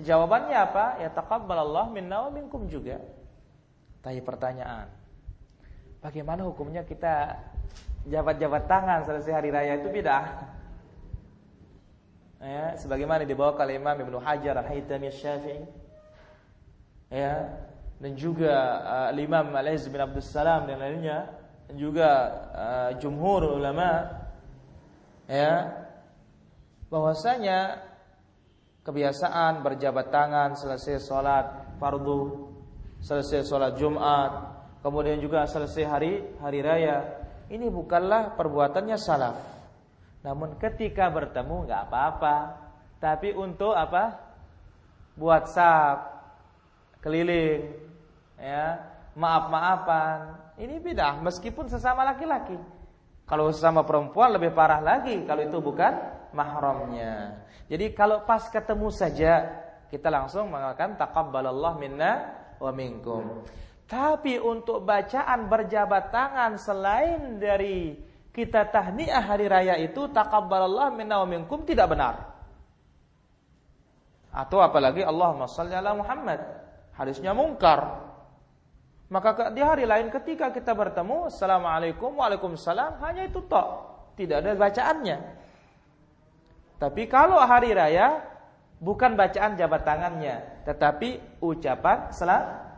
Jawabannya 0.00 0.56
apa? 0.56 1.04
Ya 1.04 1.12
taqabbalallah 1.12 1.92
minna 1.92 2.28
wa 2.28 2.30
minkum 2.32 2.64
juga. 2.68 2.96
Tapi 4.00 4.24
pertanyaan. 4.24 4.88
Bagaimana 6.00 6.48
hukumnya 6.48 6.82
kita 6.82 7.38
jabat-jabat 8.08 8.66
tangan 8.66 9.04
selesai 9.04 9.32
hari 9.32 9.50
raya 9.52 9.78
itu 9.78 9.92
beda? 9.92 10.18
Ya, 12.42 12.74
sebagaimana 12.74 13.22
dibawa 13.22 13.54
oleh 13.54 13.78
Imam 13.78 13.94
Ibnu 13.94 14.18
Hajar 14.18 14.58
Al-Haytami 14.58 15.14
Syafi'i. 15.14 15.62
Ya, 17.12 17.54
dan 18.02 18.18
juga 18.18 18.54
uh, 18.82 19.14
Imam 19.14 19.54
Al-Izz 19.54 19.86
bin 19.86 20.02
Abdul 20.02 20.26
Salam 20.26 20.66
dan 20.66 20.82
lainnya 20.82 21.30
dan 21.70 21.78
juga 21.78 22.10
uh, 22.50 22.90
jumhur 22.98 23.46
ulama 23.46 24.10
ya 25.30 25.70
bahwasanya 26.90 27.78
kebiasaan 28.82 29.62
berjabat 29.62 30.10
tangan 30.10 30.58
selesai 30.58 31.02
sholat 31.02 31.78
fardu, 31.78 32.50
selesai 33.02 33.46
sholat 33.46 33.78
Jumat, 33.78 34.30
kemudian 34.82 35.18
juga 35.22 35.46
selesai 35.46 35.84
hari 35.86 36.12
hari 36.42 36.60
raya. 36.62 36.98
Ini 37.52 37.68
bukanlah 37.68 38.34
perbuatannya 38.34 38.96
salaf. 38.98 39.38
Namun 40.22 40.56
ketika 40.58 41.10
bertemu 41.10 41.66
nggak 41.66 41.82
apa-apa. 41.90 42.36
Tapi 43.02 43.34
untuk 43.34 43.74
apa? 43.74 44.14
Buat 45.18 45.50
sap, 45.50 45.98
keliling, 47.02 47.66
ya, 48.38 48.78
maaf-maafan. 49.18 50.38
Ini 50.56 50.78
beda 50.78 51.18
meskipun 51.20 51.66
sesama 51.66 52.06
laki-laki. 52.06 52.54
Kalau 53.26 53.50
sesama 53.50 53.82
perempuan 53.82 54.32
lebih 54.32 54.54
parah 54.54 54.78
lagi 54.78 55.26
kalau 55.26 55.42
itu 55.42 55.58
bukan 55.58 56.21
mahramnya. 56.36 57.40
Jadi 57.68 57.96
kalau 57.96 58.24
pas 58.28 58.44
ketemu 58.48 58.88
saja 58.92 59.48
kita 59.88 60.08
langsung 60.08 60.48
mengatakan 60.48 60.96
taqabbalallah 60.96 61.72
minna 61.76 62.12
wa 62.56 62.72
minkum. 62.72 63.44
Tapi 63.88 64.40
untuk 64.40 64.84
bacaan 64.88 65.52
berjabat 65.52 66.08
tangan 66.08 66.56
selain 66.56 67.36
dari 67.36 67.92
kita 68.32 68.72
tahniah 68.72 69.20
hari 69.20 69.48
raya 69.52 69.76
itu 69.76 70.08
taqabbalallah 70.08 70.96
minna 70.96 71.20
wa 71.20 71.28
minkum 71.28 71.64
tidak 71.68 71.92
benar. 71.92 72.14
Atau 74.32 74.64
apalagi 74.64 75.04
Allahumma 75.04 75.44
shalli 75.44 75.76
ala 75.76 75.92
Muhammad. 75.92 76.40
Hadisnya 76.96 77.36
mungkar. 77.36 78.12
Maka 79.12 79.52
di 79.52 79.60
hari 79.60 79.84
lain 79.84 80.08
ketika 80.08 80.48
kita 80.48 80.72
bertemu 80.72 81.28
Assalamualaikum 81.28 82.16
Waalaikumsalam 82.16 82.96
Hanya 83.04 83.28
itu 83.28 83.44
tok 83.44 83.68
Tidak 84.16 84.40
ada 84.40 84.56
bacaannya 84.56 85.41
tapi 86.82 87.06
kalau 87.06 87.38
hari 87.38 87.70
raya 87.70 88.26
bukan 88.82 89.14
bacaan 89.14 89.54
jabat 89.54 89.86
tangannya, 89.86 90.66
tetapi 90.66 91.38
ucapan 91.38 92.10
sel 92.10 92.26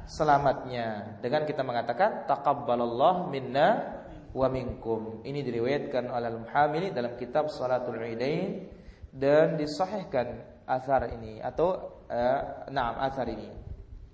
selamatnya. 0.04 1.16
Dengan 1.24 1.48
kita 1.48 1.64
mengatakan 1.64 2.28
taqabbalallah 2.28 3.32
minna 3.32 3.96
wa 4.36 4.44
minkum. 4.52 5.24
Ini 5.24 5.40
diriwayatkan 5.40 6.12
oleh 6.12 6.28
Al-Muhamili 6.28 6.92
dalam 6.92 7.16
kitab 7.16 7.48
Salatul 7.48 7.96
Idain 8.04 8.68
dan 9.08 9.56
disahihkan 9.56 10.44
asar 10.68 11.08
ini 11.08 11.40
atau 11.40 12.04
uh, 12.12 12.68
na'am 12.68 13.00
asar 13.08 13.24
ini. 13.32 13.48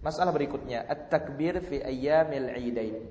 Masalah 0.06 0.30
berikutnya, 0.30 0.86
at-takbir 0.86 1.58
fi 1.66 1.82
ayyamil 1.82 2.54
idain. 2.62 3.10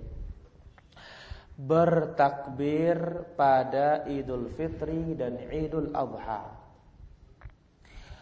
Bertakbir 1.60 3.30
pada 3.36 4.08
Idul 4.08 4.48
Fitri 4.56 5.14
dan 5.20 5.38
Idul 5.52 5.92
Adha. 5.92 6.59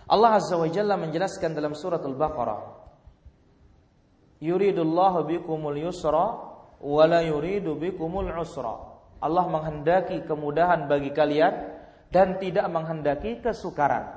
Allah 0.08 0.39
Azza 0.39 0.56
wa 0.56 0.67
Jalla 0.72 0.96
menjelaskan 0.96 1.52
dalam 1.52 1.76
surat 1.76 2.00
Al-Baqarah 2.00 2.78
Yuridullahu 4.38 5.26
bikumul 5.26 5.82
yusra 5.82 6.26
wa 6.78 7.04
la 7.10 7.26
yuridu 7.26 7.74
bikumul 7.74 8.30
usra. 8.38 8.78
Allah 9.17 9.50
menghendaki 9.50 10.30
kemudahan 10.30 10.86
bagi 10.86 11.10
kalian 11.10 11.54
dan 12.13 12.38
tidak 12.38 12.70
menghendaki 12.70 13.41
kesukaran. 13.41 14.13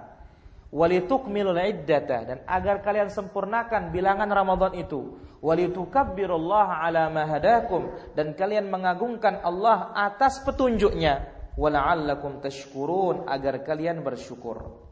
Walitukmilul 0.70 1.57
iddata 1.57 2.18
dan 2.22 2.38
agar 2.46 2.85
kalian 2.85 3.09
sempurnakan 3.09 3.90
bilangan 3.90 4.29
Ramadan 4.29 4.76
itu. 4.76 5.18
Walitukabbirullaha 5.40 6.85
ala 6.85 7.09
ma 7.09 7.24
hadakum 7.24 7.90
dan 8.12 8.37
kalian 8.37 8.68
mengagungkan 8.68 9.40
Allah 9.40 9.90
atas 9.96 10.44
petunjuknya. 10.44 11.40
Wala'allakum 11.57 12.44
tashkurun 12.44 13.24
agar 13.24 13.64
kalian 13.64 14.05
bersyukur. 14.05 14.89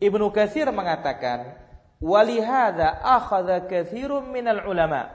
Ibnu 0.00 0.32
Katsir 0.32 0.66
mengatakan, 0.72 1.60
"Walihada 2.00 3.04
akhadha 3.04 3.68
katsirun 3.68 4.32
minal 4.32 4.64
ulama." 4.64 5.12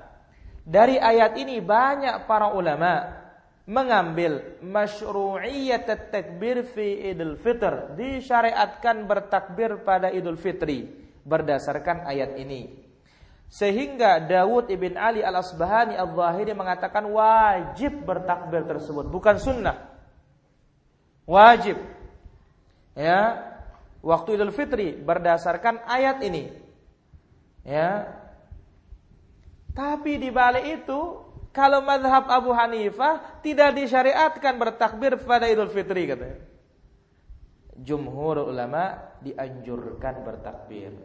Dari 0.65 0.97
ayat 0.97 1.37
ini 1.37 1.61
banyak 1.61 2.25
para 2.25 2.53
ulama 2.53 3.25
mengambil 3.65 4.61
masyru'iyyat 4.61 6.13
takbir 6.13 6.65
fi 6.69 7.13
Idul 7.13 7.37
Fitr, 7.41 7.97
disyariatkan 7.97 9.09
bertakbir 9.09 9.81
pada 9.81 10.13
Idul 10.13 10.37
Fitri 10.37 10.89
berdasarkan 11.25 12.05
ayat 12.05 12.37
ini. 12.37 12.85
Sehingga 13.49 14.21
Dawud 14.25 14.69
ibn 14.73 14.97
Ali 14.97 15.21
al-Asbahani 15.21 15.97
al-Zahiri 15.97 16.53
mengatakan 16.57 17.05
wajib 17.09 18.05
bertakbir 18.05 18.65
tersebut, 18.65 19.05
bukan 19.09 19.37
sunnah. 19.37 19.85
Wajib. 21.25 21.77
Ya, 22.97 23.53
waktu 24.05 24.37
Idul 24.37 24.53
Fitri 24.53 24.93
berdasarkan 24.93 25.81
ayat 25.89 26.21
ini. 26.21 26.53
Ya. 27.65 28.05
Tapi 29.73 30.21
di 30.21 30.29
balik 30.29 30.85
itu 30.85 30.99
kalau 31.49 31.81
madhab 31.81 32.29
Abu 32.29 32.53
Hanifah 32.53 33.41
tidak 33.41 33.73
disyariatkan 33.73 34.55
bertakbir 34.61 35.17
pada 35.25 35.49
Idul 35.49 35.73
Fitri 35.73 36.05
katanya. 36.05 36.37
Jumhur 37.75 38.45
ulama 38.45 39.17
dianjurkan 39.19 40.23
bertakbir. 40.23 40.95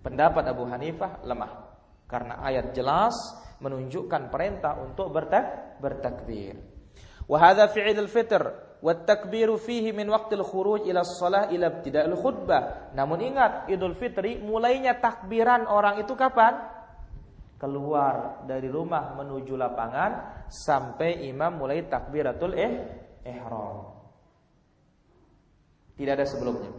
Pendapat 0.00 0.46
Abu 0.48 0.64
Hanifah 0.64 1.20
lemah 1.26 1.52
karena 2.08 2.40
ayat 2.40 2.72
jelas 2.72 3.12
menunjukkan 3.60 4.32
perintah 4.32 4.78
untuk 4.80 5.12
bertak 5.12 5.76
bertakbir. 5.82 6.56
Wa 7.28 7.36
hadza 7.36 7.68
fi 7.68 7.84
Idul 7.84 8.08
Fitr 8.08 8.67
takbiru 8.82 9.58
fihi 9.58 9.90
min 9.90 10.06
waqtil 10.06 10.42
khuruj 10.46 10.86
ila 10.86 11.02
shalah 11.02 11.50
ila 11.50 11.66
ibtida'il 11.78 12.14
khutbah. 12.14 12.94
Namun 12.94 13.18
ingat, 13.22 13.66
Idul 13.66 13.98
Fitri 13.98 14.38
mulainya 14.38 14.98
takbiran 15.02 15.66
orang 15.66 15.98
itu 15.98 16.14
kapan? 16.14 16.78
Keluar 17.58 18.46
dari 18.46 18.70
rumah 18.70 19.18
menuju 19.18 19.58
lapangan 19.58 20.46
sampai 20.46 21.26
imam 21.26 21.58
mulai 21.58 21.90
takbiratul 21.90 22.54
eh 22.54 22.72
ihram. 23.26 23.98
Tidak 25.98 26.14
ada 26.14 26.22
sebelumnya. 26.22 26.70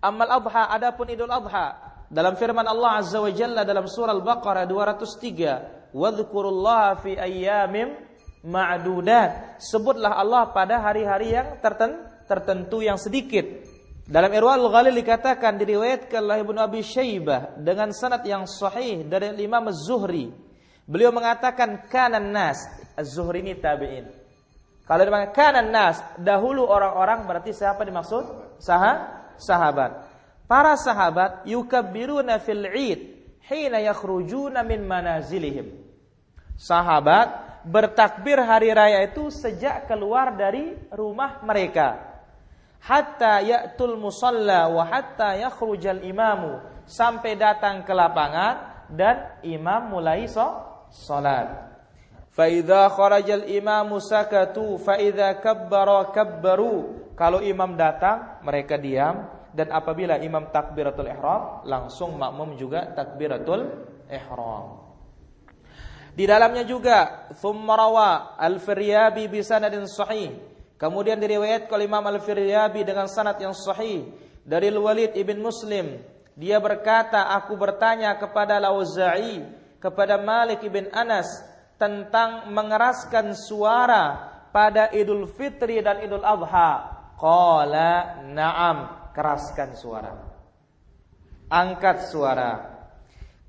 Amal 0.00 0.28
adha 0.32 0.72
adapun 0.72 1.12
Idul 1.12 1.28
Adha 1.28 1.94
dalam 2.08 2.36
firman 2.40 2.64
Allah 2.64 3.04
Azza 3.04 3.20
wa 3.20 3.28
Jalla 3.32 3.68
dalam 3.68 3.84
surah 3.84 4.16
Al-Baqarah 4.16 4.64
203, 4.64 5.92
"Wadhkurullaha 5.92 7.04
fi 7.04 7.16
ayyamin 7.20 8.03
ma'dudat. 8.44 9.58
Sebutlah 9.58 10.20
Allah 10.20 10.52
pada 10.52 10.84
hari-hari 10.84 11.32
yang 11.32 11.58
tertentu 12.28 12.84
yang 12.84 13.00
sedikit. 13.00 13.44
Dalam 14.04 14.28
Irwal 14.36 14.68
Ghalil 14.68 15.00
dikatakan 15.00 15.56
diriwayatkan 15.56 16.20
oleh 16.20 16.44
Ibnu 16.44 16.60
Abi 16.60 16.84
Syaibah 16.84 17.56
dengan 17.56 17.88
sanad 17.96 18.20
yang 18.28 18.44
sahih 18.44 19.08
dari 19.08 19.32
Imam 19.40 19.64
Az-Zuhri. 19.72 20.28
Beliau 20.84 21.08
mengatakan 21.08 21.88
kanan 21.88 22.28
nas, 22.28 22.60
Az-Zuhri 23.00 23.40
ini 23.40 23.56
tabi'in. 23.56 24.04
Kalau 24.84 25.00
di 25.00 25.08
mana 25.08 25.32
kanan 25.32 25.72
nas, 25.72 26.04
dahulu 26.20 26.68
orang-orang 26.68 27.24
berarti 27.24 27.56
siapa 27.56 27.80
dimaksud? 27.80 28.60
Sah 28.60 29.32
sahabat. 29.40 30.04
Para 30.44 30.76
sahabat 30.76 31.48
yukabbiruna 31.48 32.36
fil 32.44 32.68
'id 32.68 33.00
hina 33.48 33.80
yakhrujuna 33.80 34.60
min 34.60 34.84
manazilihim. 34.84 35.83
Sahabat 36.54 37.62
bertakbir 37.66 38.38
hari 38.38 38.70
raya 38.70 39.02
itu 39.06 39.32
sejak 39.32 39.90
keluar 39.90 40.36
dari 40.36 40.76
rumah 40.92 41.42
mereka 41.42 42.14
hatta 42.84 43.40
ya'tul 43.40 43.96
musalla 43.96 44.68
wa 44.68 44.84
hatta 44.84 45.40
yakhrujal 45.40 46.04
imamu 46.04 46.60
sampai 46.84 47.32
datang 47.34 47.80
ke 47.82 47.92
lapangan 47.96 48.86
dan 48.92 49.40
imam 49.40 49.88
mulai 49.88 50.28
salat. 50.28 51.48
Fa 52.28 52.44
idza 52.50 52.92
kharajal 52.92 53.48
imamu 53.48 53.96
sakatu 54.04 54.76
fa 54.76 55.00
idza 55.00 55.40
kabbara 55.40 56.12
kabbaru. 56.12 57.00
Kalau 57.14 57.40
imam 57.40 57.78
datang 57.78 58.42
mereka 58.42 58.74
diam 58.74 59.30
dan 59.54 59.70
apabila 59.70 60.18
imam 60.18 60.50
takbiratul 60.50 61.08
ihram 61.08 61.62
langsung 61.64 62.18
makmum 62.18 62.58
juga 62.58 62.90
takbiratul 62.92 63.70
ihram. 64.10 64.83
Di 66.14 66.24
dalamnya 66.30 66.62
juga 66.62 67.26
thumma 67.42 67.74
rawa 67.74 68.10
al-Firyabi 68.38 69.26
bi 69.26 69.42
sahih 69.42 70.54
Kemudian 70.78 71.18
diriwayat 71.18 71.70
oleh 71.70 71.86
Imam 71.86 72.02
Al-Firyabi 72.02 72.82
dengan 72.82 73.06
sanad 73.06 73.38
yang 73.38 73.54
sahih 73.54 74.10
dari 74.42 74.70
Al-Walid 74.70 75.14
ibn 75.14 75.38
Muslim. 75.38 76.02
Dia 76.34 76.58
berkata, 76.58 77.30
aku 77.30 77.54
bertanya 77.54 78.18
kepada 78.18 78.58
Lauza'i, 78.58 79.46
kepada 79.78 80.18
Malik 80.18 80.66
ibn 80.66 80.90
Anas 80.90 81.30
tentang 81.78 82.50
mengeraskan 82.50 83.38
suara 83.38 84.34
pada 84.50 84.90
Idul 84.90 85.30
Fitri 85.30 85.78
dan 85.78 86.02
Idul 86.02 86.26
Adha. 86.26 86.90
Qala 87.14 88.26
na'am, 88.26 89.10
keraskan 89.14 89.78
suara. 89.78 90.10
Angkat 91.46 92.10
suara. 92.10 92.73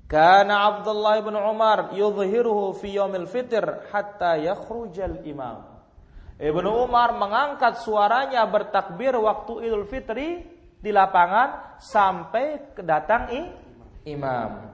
Karena 0.06 0.70
Abdullah 0.70 1.18
bin 1.18 1.34
Umar 1.34 1.90
yudhiruhu 1.90 2.78
fi 2.78 2.94
yaumil 2.94 3.26
fitr 3.26 3.90
hatta 3.90 4.38
yakhrujal 4.38 5.26
imam. 5.26 5.66
Ibnu 6.38 6.86
Umar 6.86 7.16
mengangkat 7.16 7.82
suaranya 7.82 8.44
bertakbir 8.46 9.16
waktu 9.18 9.66
Idul 9.66 9.88
Fitri 9.88 10.44
di 10.78 10.90
lapangan 10.92 11.80
sampai 11.80 12.76
kedatang 12.76 13.32
imam. 14.06 14.70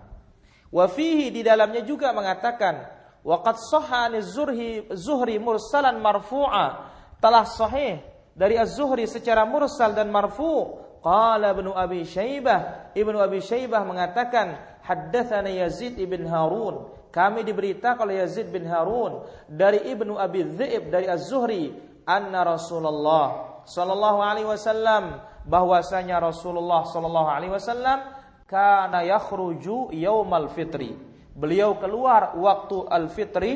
Wa 0.68 0.86
fihi 0.90 1.30
di 1.30 1.40
dalamnya 1.46 1.86
juga 1.86 2.10
mengatakan 2.12 2.82
waqad 3.22 3.56
sahani 3.56 4.20
Zuhri 4.20 4.90
Zuhri 4.92 5.38
mursalan 5.38 6.02
marfu'a 6.02 6.90
telah 7.22 7.46
sahih 7.46 8.02
dari 8.34 8.58
Az-Zuhri 8.58 9.06
secara 9.06 9.46
mursal 9.46 9.94
dan 9.94 10.10
marfu' 10.10 10.80
qala 11.04 11.54
Ibnu 11.54 11.70
Abi 11.76 12.02
Syaibah 12.02 12.90
Ibnu 12.96 13.22
Abi 13.22 13.38
Syaibah 13.38 13.86
mengatakan 13.86 14.71
haddatsana 14.82 15.48
Yazid 15.48 15.98
ibn 15.98 16.26
Harun 16.26 16.90
kami 17.12 17.44
diberitakan 17.44 18.08
oleh 18.08 18.24
Yazid 18.24 18.48
bin 18.48 18.64
Harun 18.64 19.28
dari 19.44 19.84
Ibnu 19.84 20.16
Abi 20.16 20.48
Dhi'ib 20.48 20.88
dari 20.88 21.04
Az-Zuhri 21.04 21.76
anna 22.08 22.40
Rasulullah 22.40 23.60
sallallahu 23.68 24.18
alaihi 24.24 24.48
wasallam 24.48 25.20
bahwasanya 25.44 26.24
Rasulullah 26.24 26.88
sallallahu 26.88 27.28
alaihi 27.28 27.52
wasallam 27.52 28.00
kana 28.48 29.04
yakhruju 29.04 29.92
yaumal 29.92 30.48
fitri. 30.56 30.96
Beliau 31.36 31.76
keluar 31.76 32.32
waktu 32.36 32.88
al-fitri 32.88 33.52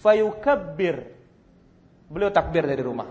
fayukabbir. 0.00 1.12
Beliau 2.08 2.32
takbir 2.32 2.64
dari 2.64 2.80
rumah. 2.80 3.08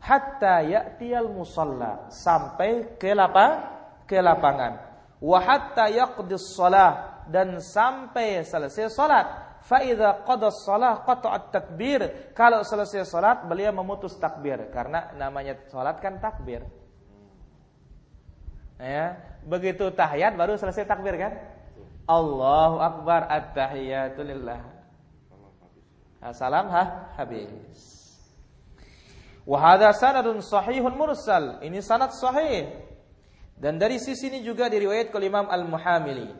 Hatta 0.00 0.64
ya'tiyal 0.64 1.28
musalla 1.28 2.08
sampai 2.08 2.96
ke 2.96 3.12
lapa 3.12 3.76
ke 4.08 4.20
lapangan. 4.24 4.87
Wa 5.18 5.38
hatta 5.42 5.90
yaqdis 5.90 6.54
shalah 6.54 7.24
dan 7.26 7.58
sampai 7.58 8.46
selesai 8.46 8.88
salat. 8.90 9.26
Faida 9.66 10.22
qada 10.24 10.48
salah 10.54 11.02
qata'at 11.02 11.50
takbir. 11.50 12.32
Kalau 12.32 12.62
selesai 12.62 13.04
salat 13.04 13.44
beliau 13.44 13.74
memutus 13.74 14.14
takbir 14.16 14.70
karena 14.70 15.12
namanya 15.18 15.58
salat 15.68 15.98
kan 15.98 16.16
takbir. 16.22 16.62
Ya, 18.78 19.18
begitu 19.42 19.90
tahiyat 19.90 20.38
baru 20.38 20.54
selesai 20.54 20.86
takbir 20.86 21.18
kan? 21.18 21.34
Allahu 22.08 22.78
akbar 22.78 23.26
at-tahiyatu 23.26 24.22
lillah. 24.22 24.62
Salam 26.32 26.70
ha 26.70 27.14
habis. 27.18 27.98
Wa 29.44 29.58
hadha 29.60 29.92
sanadun 29.92 30.40
sahihun 30.40 30.94
mursal. 30.94 31.60
Ini 31.60 31.82
sanad 31.84 32.14
sahih. 32.16 32.87
Dan 33.58 33.74
dari 33.76 33.98
sisi 33.98 34.30
ini 34.30 34.40
juga 34.46 34.70
diriwayatkan 34.70 35.18
oleh 35.18 35.28
Imam 35.28 35.46
Al-Muhamili. 35.50 36.30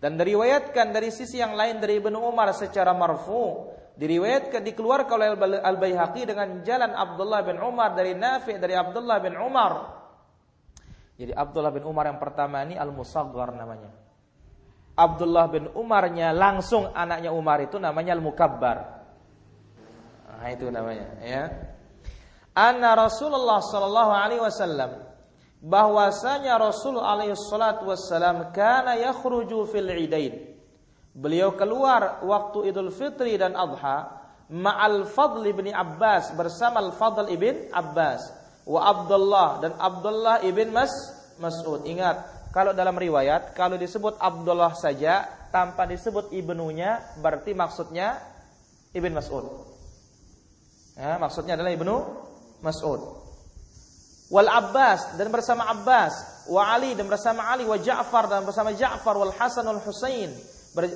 Dan 0.00 0.16
diriwayatkan 0.18 0.90
dari 0.90 1.12
sisi 1.12 1.38
yang 1.38 1.52
lain 1.54 1.78
dari 1.78 2.00
Ibnu 2.00 2.16
Umar 2.16 2.50
secara 2.56 2.96
marfu, 2.96 3.70
diriwayatkan 3.94 4.64
dikeluarkan 4.64 5.14
oleh 5.14 5.60
Al-Baihaqi 5.62 6.26
dengan 6.26 6.64
jalan 6.64 6.96
Abdullah 6.96 7.44
bin 7.44 7.60
Umar 7.60 7.92
dari 7.92 8.16
Nafi' 8.16 8.56
dari 8.56 8.72
Abdullah 8.72 9.20
bin 9.20 9.36
Umar. 9.36 9.72
Jadi 11.20 11.30
Abdullah 11.36 11.70
bin 11.70 11.84
Umar 11.84 12.08
yang 12.08 12.18
pertama 12.18 12.64
ini 12.64 12.74
Al-Musaghar 12.74 13.52
namanya. 13.54 14.02
Abdullah 14.92 15.48
bin 15.48 15.72
Umarnya 15.72 16.36
langsung 16.36 16.92
anaknya 16.92 17.32
Umar 17.32 17.64
itu 17.64 17.80
namanya 17.80 18.12
Al-Mukabbar. 18.12 18.76
Nah, 20.28 20.48
itu 20.52 20.68
namanya 20.68 21.06
ya. 21.22 21.42
Anna 22.52 22.92
Rasulullah 22.92 23.64
sallallahu 23.64 24.12
alaihi 24.12 24.42
wasallam 24.42 25.11
bahwasanya 25.62 26.58
Rasul 26.58 26.98
alaihi 26.98 27.38
salatu 27.38 27.86
wassalam 27.86 28.50
kana 28.50 28.98
yakhruju 28.98 29.70
fil 29.70 29.86
idain. 29.94 30.58
Beliau 31.14 31.54
keluar 31.54 32.24
waktu 32.26 32.74
Idul 32.74 32.90
Fitri 32.90 33.38
dan 33.38 33.54
Adha 33.54 34.10
ma'al 34.50 35.06
Fadl 35.06 35.46
ibn 35.46 35.70
Abbas 35.70 36.34
bersama 36.34 36.82
Al-Fadl 36.82 37.30
ibn 37.30 37.70
Abbas 37.70 38.26
wa 38.66 38.80
Abdullah 38.82 39.62
dan 39.62 39.72
Abdullah 39.78 40.42
ibn 40.42 40.74
Mas 40.74 40.90
Mas'ud. 41.38 41.86
Ingat, 41.86 42.50
kalau 42.50 42.74
dalam 42.74 42.98
riwayat 42.98 43.54
kalau 43.54 43.78
disebut 43.78 44.18
Abdullah 44.18 44.74
saja 44.74 45.24
tanpa 45.54 45.86
disebut 45.86 46.34
ibnunya 46.34 46.98
berarti 47.22 47.54
maksudnya 47.54 48.18
Ibn 48.92 49.12
Mas'ud. 49.14 49.46
Ya, 50.92 51.16
maksudnya 51.16 51.56
adalah 51.56 51.72
Ibnu 51.72 51.96
Mas'ud 52.60 53.21
wal 54.32 54.48
Abbas 54.48 55.20
dan 55.20 55.28
bersama 55.28 55.68
Abbas, 55.68 56.48
wa 56.48 56.64
Ali 56.72 56.96
dan 56.96 57.04
bersama 57.06 57.52
Ali, 57.52 57.68
wa 57.68 57.76
Ja'far 57.76 58.32
dan 58.32 58.48
bersama 58.48 58.72
Ja'far, 58.72 59.14
wal 59.20 59.36
Hasan 59.36 59.68
wal 59.68 59.84
Husain 59.84 60.32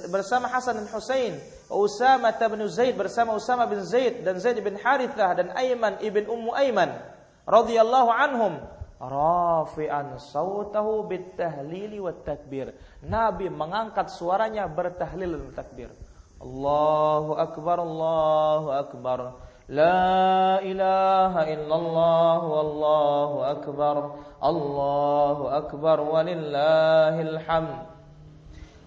bersama 0.09 0.49
Hasan 0.49 0.81
dan 0.81 0.89
Husain, 0.89 1.37
wa 1.69 1.77
Usama 1.85 2.33
bin 2.33 2.65
Zaid 2.73 2.97
bersama 2.97 3.37
Usama 3.37 3.69
bin 3.69 3.85
Zaid 3.85 4.25
dan 4.25 4.41
Zaid 4.41 4.57
bin 4.65 4.81
Harithah 4.81 5.37
dan 5.37 5.53
Aiman 5.53 6.01
ibn 6.01 6.25
Ummu 6.25 6.57
Aiman 6.57 6.97
radhiyallahu 7.45 8.09
anhum 8.09 8.65
rafi'an 8.97 10.17
sautahu 10.17 11.05
bit 11.05 11.37
tahlili 11.37 12.01
wat 12.01 12.25
takbir. 12.25 12.73
Nabi 13.05 13.53
mengangkat 13.53 14.09
suaranya 14.09 14.65
bertahlil 14.65 15.37
dan 15.37 15.53
takbir. 15.53 15.91
Allahu 16.41 17.37
akbar 17.37 17.77
Allahu 17.85 18.69
akbar. 18.73 19.19
لا 19.72 20.60
إله 20.60 21.34
إلا 21.54 21.76
الله 21.76 22.40
والله 22.44 23.32
أكبر 23.52 23.96
الله 24.44 25.38
أكبر 25.58 25.98
ولله 26.02 27.16
الحمد 27.22 27.80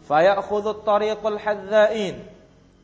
فيأخذ 0.05 0.65
الطريق 0.69 1.23
الحذائين 1.27 2.17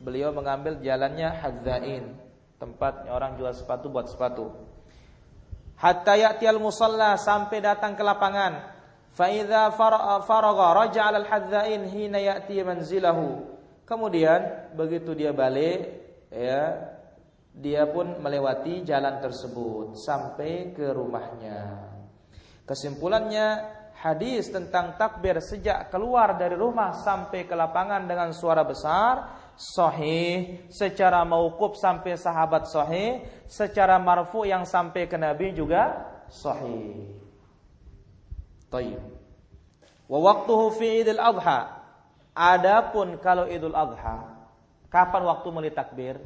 beliau 0.01 0.33
mengambil 0.33 0.81
jalannya 0.81 1.29
hadzain 1.29 2.17
tempat 2.57 3.05
orang 3.05 3.37
jual 3.37 3.53
sepatu 3.53 3.93
buat 3.93 4.09
sepatu 4.09 4.49
hatta 5.77 6.17
ya'tiyal 6.17 6.57
musalla 6.57 7.13
sampai 7.21 7.61
datang 7.61 7.93
ke 7.93 8.01
lapangan 8.01 8.65
fa 9.13 9.29
idza 9.29 9.69
faragha 10.25 10.67
raja'a 10.73 11.13
al 11.13 11.27
hadzain 11.29 11.85
hina 11.85 12.17
ya'ti 12.17 12.65
manzilahu 12.65 13.45
kemudian 13.85 14.73
begitu 14.73 15.13
dia 15.13 15.29
balik 15.29 15.85
ya 16.33 16.94
dia 17.56 17.88
pun 17.88 18.20
melewati 18.20 18.84
jalan 18.84 19.16
tersebut 19.24 19.96
sampai 19.96 20.76
ke 20.76 20.92
rumahnya. 20.92 21.88
Kesimpulannya, 22.68 23.64
hadis 23.96 24.52
tentang 24.52 25.00
takbir 25.00 25.40
sejak 25.40 25.88
keluar 25.88 26.36
dari 26.36 26.52
rumah 26.52 26.92
sampai 26.92 27.48
ke 27.48 27.56
lapangan 27.56 28.04
dengan 28.04 28.36
suara 28.36 28.60
besar 28.60 29.40
sahih, 29.56 30.68
secara 30.68 31.24
mauquf 31.24 31.80
sampai 31.80 32.20
sahabat 32.20 32.68
sahih, 32.68 33.24
secara 33.48 33.96
marfu 33.96 34.44
yang 34.44 34.68
sampai 34.68 35.08
ke 35.08 35.16
nabi 35.16 35.56
juga 35.56 36.12
sahih. 36.28 37.08
Tayyib. 38.68 39.00
Wa 40.12 40.18
waqtuhu 40.20 40.76
fi 40.76 41.00
Idul 41.00 41.22
Adha. 41.22 41.80
Adapun 42.36 43.16
kalau 43.24 43.48
Idul 43.48 43.72
Adha, 43.72 44.44
kapan 44.92 45.22
waktu 45.24 45.48
mulai 45.48 45.72
takbir? 45.72 46.20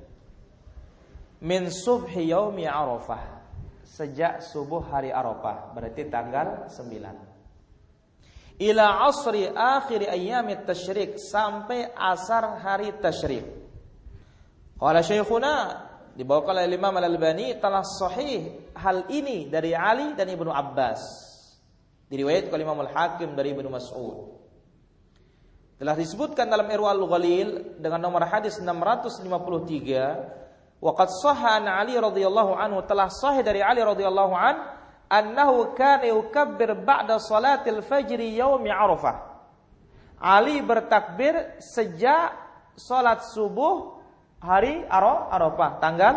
Min 1.40 1.72
subhi 1.72 2.28
yaumi 2.28 2.68
Arafah. 2.68 3.40
Sejak 3.84 4.40
subuh 4.44 4.80
hari 4.86 5.12
Arafah, 5.12 5.72
berarti 5.76 6.08
tanggal 6.08 6.68
9. 6.68 8.60
Ila 8.60 9.08
asri 9.08 9.48
akhir 9.48 10.04
ayyamit 10.08 10.68
tasyrik 10.68 11.16
sampai 11.16 11.88
asar 11.96 12.60
hari 12.60 12.92
tasyrik. 13.00 13.44
Qala 14.76 15.00
Syekhuna 15.00 15.84
dibawakan 16.12 16.60
oleh 16.60 16.76
Imam 16.76 16.92
Al-Albani 16.92 17.56
telah 17.56 17.84
sahih 17.84 18.72
hal 18.76 19.08
ini 19.08 19.48
dari 19.48 19.72
Ali 19.72 20.12
dan 20.12 20.28
Ibnu 20.28 20.52
Abbas. 20.52 21.00
Diriwayatkan 22.08 22.52
oleh 22.52 22.64
Imam 22.68 22.80
Al-Hakim 22.84 23.32
dari 23.32 23.56
Ibnu 23.56 23.68
Mas'ud. 23.72 24.40
Telah 25.80 25.96
disebutkan 25.96 26.48
dalam 26.52 26.68
Irwal 26.68 27.00
Ghalil 27.08 27.80
dengan 27.80 28.04
nomor 28.04 28.28
hadis 28.28 28.60
653 28.60 30.39
waqad 30.80 31.08
sahha 31.20 31.60
an 31.60 31.68
Ali 31.68 31.94
radhiyallahu 32.00 32.56
anhu 32.56 32.80
telah 32.88 33.12
sahih 33.12 33.44
dari 33.44 33.60
Ali 33.60 33.84
radhiyallahu 33.84 34.34
an 34.34 34.56
annahu 35.12 35.76
kana 35.76 36.08
yukabbir 36.08 36.72
ba'da 36.80 37.20
salatil 37.20 37.84
fajri 37.84 38.34
yaumi 38.36 38.72
Arafah. 38.72 39.28
Ali 40.20 40.60
bertakbir 40.60 41.60
sejak 41.60 42.32
salat 42.76 43.24
subuh 43.32 44.00
hari 44.40 44.84
Arafah 44.88 45.80
tanggal 45.80 46.14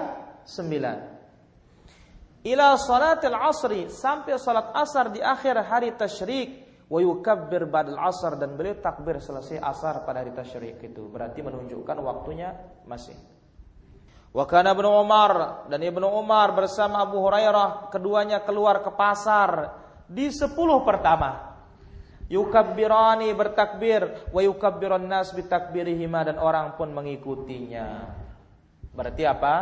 9. 0.48 2.44
Ila 2.44 2.76
salatil 2.76 3.36
asri 3.40 3.88
sampai 3.88 4.36
salat 4.36 4.76
asar 4.76 5.16
di 5.16 5.24
akhir 5.24 5.56
hari 5.64 5.96
tasyrik 5.96 6.64
wa 6.92 7.00
yukabbir 7.00 7.72
ba'dal 7.72 7.96
asar 8.00 8.36
dan 8.36 8.60
beliau 8.60 8.76
takbir 8.84 9.24
selesai 9.24 9.64
asar 9.64 10.04
pada 10.04 10.20
hari 10.20 10.36
tasyrik 10.36 10.84
itu 10.84 11.08
berarti 11.08 11.40
menunjukkan 11.40 11.98
waktunya 12.04 12.52
masih 12.84 13.16
Wa 14.34 14.50
kana 14.50 14.74
Ibnu 14.74 14.90
Umar 14.90 15.64
dan 15.70 15.78
Ibnu 15.78 16.10
Umar 16.10 16.58
bersama 16.58 17.06
Abu 17.06 17.22
Hurairah 17.22 17.94
keduanya 17.94 18.42
keluar 18.42 18.82
ke 18.82 18.90
pasar 18.90 19.78
di 20.10 20.34
sepuluh 20.34 20.82
pertama. 20.82 21.54
Yukabbirani 22.34 23.30
bertakbir 23.38 24.34
wa 24.34 24.42
yukabbiran 24.42 25.06
nas 25.06 25.30
bitakbirihima 25.38 26.34
dan 26.34 26.42
orang 26.42 26.74
pun 26.74 26.90
mengikutinya. 26.90 28.10
Berarti 28.90 29.22
apa? 29.22 29.56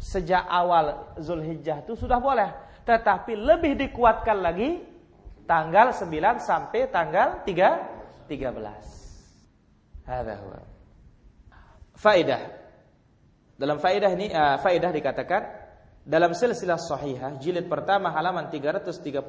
Sejak 0.00 0.48
awal 0.48 1.14
Zulhijjah 1.20 1.84
itu 1.84 2.00
sudah 2.00 2.16
boleh 2.16 2.72
tetapi 2.82 3.38
lebih 3.38 3.78
dikuatkan 3.78 4.42
lagi 4.42 4.82
tanggal 5.46 5.94
9 5.94 6.08
sampai 6.42 6.90
tanggal 6.90 7.46
3 7.46 8.26
13. 8.26 10.08
Hadza 10.08 10.34
huwa. 10.42 10.71
Faedah. 11.96 12.42
Dalam 13.56 13.78
faedah 13.78 14.10
ini 14.16 14.32
uh, 14.32 14.58
faedah 14.58 14.90
dikatakan 14.90 15.42
dalam 16.02 16.34
silsilah 16.34 16.80
sahihah 16.80 17.38
jilid 17.38 17.70
pertama 17.70 18.10
halaman 18.10 18.50
331 18.50 19.22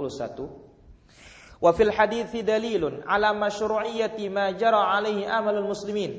wa 1.61 1.69
fil 1.69 1.93
hadithi 1.93 2.41
dalilun 2.41 3.05
ala 3.05 3.29
masyru'iyyati 3.37 4.25
ma 4.33 4.49
jara 4.57 4.89
alaihi 4.89 5.29
amalul 5.29 5.69
muslimin 5.69 6.17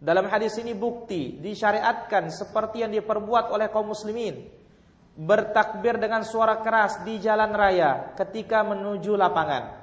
dalam 0.00 0.32
hadis 0.32 0.56
ini 0.56 0.72
bukti 0.72 1.36
disyariatkan 1.44 2.32
seperti 2.32 2.80
yang 2.80 2.92
diperbuat 2.96 3.52
oleh 3.52 3.68
kaum 3.68 3.92
muslimin 3.92 4.48
bertakbir 5.20 6.00
dengan 6.00 6.24
suara 6.24 6.64
keras 6.64 7.04
di 7.04 7.20
jalan 7.20 7.52
raya 7.52 8.16
ketika 8.16 8.64
menuju 8.64 9.12
lapangan. 9.20 9.79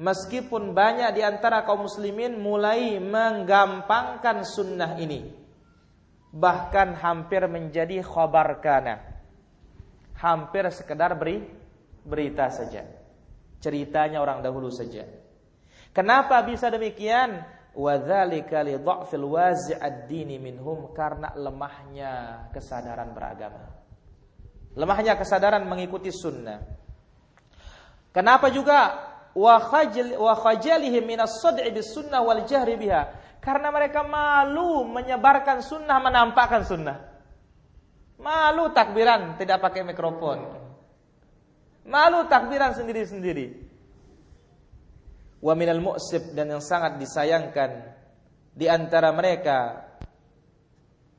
Meskipun 0.00 0.72
banyak 0.72 1.12
di 1.12 1.20
antara 1.20 1.60
kaum 1.68 1.84
muslimin 1.84 2.40
mulai 2.40 2.96
menggampangkan 2.96 4.48
sunnah 4.48 4.96
ini. 4.96 5.28
Bahkan 6.32 6.96
hampir 6.96 7.44
menjadi 7.44 8.00
khobar 8.00 8.64
kana. 8.64 8.96
Hampir 10.16 10.64
sekedar 10.72 11.12
beri 11.20 11.44
berita 12.00 12.48
saja. 12.48 12.88
Ceritanya 13.60 14.24
orang 14.24 14.40
dahulu 14.40 14.72
saja. 14.72 15.04
Kenapa 15.92 16.40
bisa 16.48 16.72
demikian? 16.72 17.44
Wadzalika 17.76 18.64
li 18.64 18.80
dha'fil 18.80 19.26
wazi'ad 19.28 20.08
dini 20.08 20.40
minhum 20.40 20.96
karena 20.96 21.28
lemahnya 21.36 22.48
kesadaran 22.56 23.12
beragama. 23.12 23.68
Lemahnya 24.80 25.12
kesadaran 25.20 25.68
mengikuti 25.68 26.08
sunnah. 26.08 26.56
Kenapa 28.10 28.48
juga 28.48 29.10
wa 29.34 29.56
khajal 29.60 30.16
sunnah 31.82 32.20
wal 32.22 32.42
jahri? 32.46 32.76
Karena 33.40 33.72
mereka 33.72 34.04
malu 34.04 34.84
menyebarkan 34.84 35.64
sunnah, 35.64 35.96
menampakkan 36.02 36.62
sunnah. 36.68 36.98
Malu 38.20 38.68
takbiran 38.76 39.40
tidak 39.40 39.64
pakai 39.64 39.80
mikrofon. 39.80 40.44
Malu 41.88 42.28
takbiran 42.28 42.76
sendiri-sendiri. 42.76 43.72
Wa 45.40 45.56
minal 45.56 45.80
mu'sib 45.80 46.36
dan 46.36 46.52
yang 46.52 46.60
sangat 46.60 47.00
disayangkan 47.00 47.96
di 48.52 48.68
antara 48.68 49.08
mereka 49.08 49.88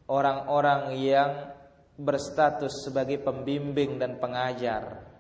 orang-orang 0.06 0.94
yang 1.02 1.32
berstatus 1.98 2.86
sebagai 2.86 3.18
pembimbing 3.18 3.98
dan 3.98 4.22
pengajar. 4.22 5.11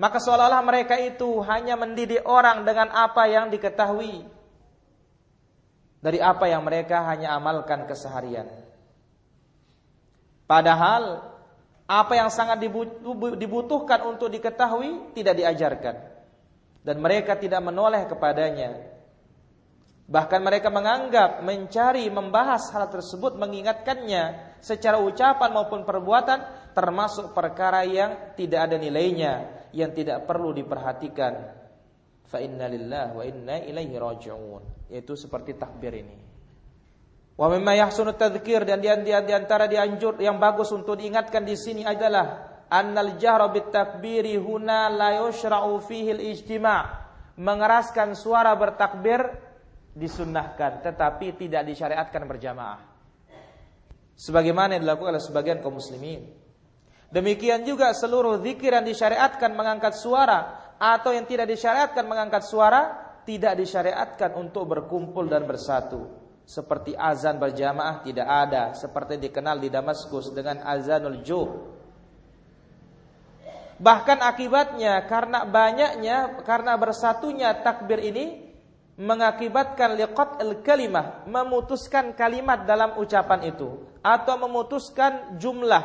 Maka 0.00 0.16
seolah-olah 0.16 0.64
mereka 0.64 0.96
itu 0.96 1.44
hanya 1.44 1.76
mendidik 1.76 2.24
orang 2.24 2.64
dengan 2.64 2.88
apa 2.88 3.28
yang 3.28 3.52
diketahui 3.52 4.24
dari 6.00 6.16
apa 6.16 6.48
yang 6.48 6.64
mereka 6.64 7.04
hanya 7.04 7.36
amalkan 7.36 7.84
keseharian. 7.84 8.48
Padahal 10.48 11.20
apa 11.84 12.16
yang 12.16 12.32
sangat 12.32 12.64
dibutuhkan 13.36 14.00
untuk 14.08 14.32
diketahui 14.32 15.12
tidak 15.12 15.36
diajarkan 15.36 16.00
dan 16.80 16.96
mereka 16.96 17.36
tidak 17.36 17.60
menoleh 17.60 18.08
kepadanya. 18.08 18.80
Bahkan 20.08 20.40
mereka 20.40 20.72
menganggap 20.72 21.44
mencari 21.44 22.08
membahas 22.08 22.72
hal 22.72 22.88
tersebut 22.88 23.36
mengingatkannya 23.36 24.56
secara 24.64 24.96
ucapan 24.96 25.52
maupun 25.52 25.84
perbuatan 25.84 26.59
termasuk 26.72 27.32
perkara 27.36 27.84
yang 27.86 28.34
tidak 28.34 28.70
ada 28.70 28.76
nilainya 28.76 29.66
yang 29.74 29.94
tidak 29.94 30.26
perlu 30.26 30.50
diperhatikan. 30.54 31.32
Fa 32.30 32.38
inna 32.38 32.70
lillahi 32.70 33.12
wa 33.14 33.24
inna 33.26 33.56
ilaihi 33.62 33.94
raji'un. 33.98 34.90
Yaitu 34.90 35.14
seperti 35.18 35.58
takbir 35.58 35.94
ini. 35.98 36.18
Wa 37.34 37.48
mimma 37.48 37.72
yahsunu 37.72 38.14
tadhkir 38.14 38.68
dan 38.68 38.84
di 38.84 38.90
antara 39.32 39.64
dianjur 39.64 40.20
yang 40.20 40.36
bagus 40.36 40.70
untuk 40.76 41.00
diingatkan 41.00 41.42
di 41.42 41.56
sini 41.56 41.82
adalah 41.88 42.50
annal 42.68 43.16
jahra 43.16 43.48
bit 43.48 43.72
takbiri 43.72 44.36
huna 44.36 44.92
la 44.92 45.24
yushra'u 45.24 45.80
fihi 45.80 46.12
al-ijtima' 46.12 46.82
mengeraskan 47.40 48.12
suara 48.12 48.52
bertakbir 48.52 49.24
disunnahkan 49.96 50.84
tetapi 50.84 51.34
tidak 51.40 51.64
disyariatkan 51.64 52.22
berjamaah. 52.28 52.80
Sebagaimana 54.20 54.76
yang 54.76 54.84
dilakukan 54.84 55.16
oleh 55.16 55.24
sebagian 55.24 55.58
kaum 55.64 55.80
muslimin. 55.80 56.28
Demikian 57.10 57.66
juga 57.66 57.90
seluruh 57.90 58.38
zikir 58.38 58.70
yang 58.70 58.86
disyariatkan 58.86 59.50
mengangkat 59.50 59.98
suara 59.98 60.70
atau 60.78 61.10
yang 61.10 61.26
tidak 61.26 61.50
disyariatkan 61.50 62.06
mengangkat 62.06 62.46
suara 62.46 63.10
tidak 63.26 63.58
disyariatkan 63.58 64.38
untuk 64.38 64.70
berkumpul 64.70 65.26
dan 65.26 65.42
bersatu. 65.42 66.06
Seperti 66.46 66.94
azan 66.98 67.38
berjamaah 67.38 68.02
tidak 68.02 68.26
ada, 68.26 68.74
seperti 68.74 69.18
dikenal 69.22 69.58
di 69.58 69.70
Damaskus 69.70 70.34
dengan 70.34 70.62
azanul 70.66 71.22
juh. 71.22 71.46
Bahkan 73.80 74.18
akibatnya 74.18 75.02
karena 75.06 75.46
banyaknya 75.46 76.42
karena 76.42 76.74
bersatunya 76.74 77.54
takbir 77.62 78.02
ini 78.02 78.50
mengakibatkan 79.00 79.96
liqat 79.96 80.42
al-kalimah, 80.42 81.24
memutuskan 81.24 82.12
kalimat 82.12 82.68
dalam 82.68 82.98
ucapan 83.00 83.48
itu 83.48 83.80
atau 84.04 84.34
memutuskan 84.36 85.40
jumlah 85.40 85.84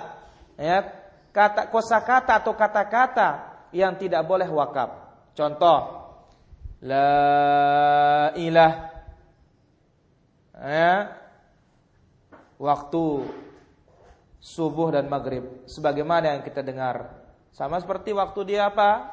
ya 0.60 1.05
kata 1.36 1.68
kosakata 1.68 2.40
atau 2.40 2.56
kata-kata 2.56 3.30
yang 3.76 4.00
tidak 4.00 4.24
boleh 4.24 4.48
wakaf. 4.48 4.88
Contoh. 5.36 6.08
La 6.80 8.32
ilah. 8.40 8.74
Ya. 10.56 11.12
Waktu 12.56 13.04
subuh 14.40 14.96
dan 14.96 15.12
maghrib. 15.12 15.68
Sebagaimana 15.68 16.40
yang 16.40 16.42
kita 16.48 16.64
dengar. 16.64 17.12
Sama 17.52 17.84
seperti 17.84 18.16
waktu 18.16 18.56
dia 18.56 18.72
apa? 18.72 19.12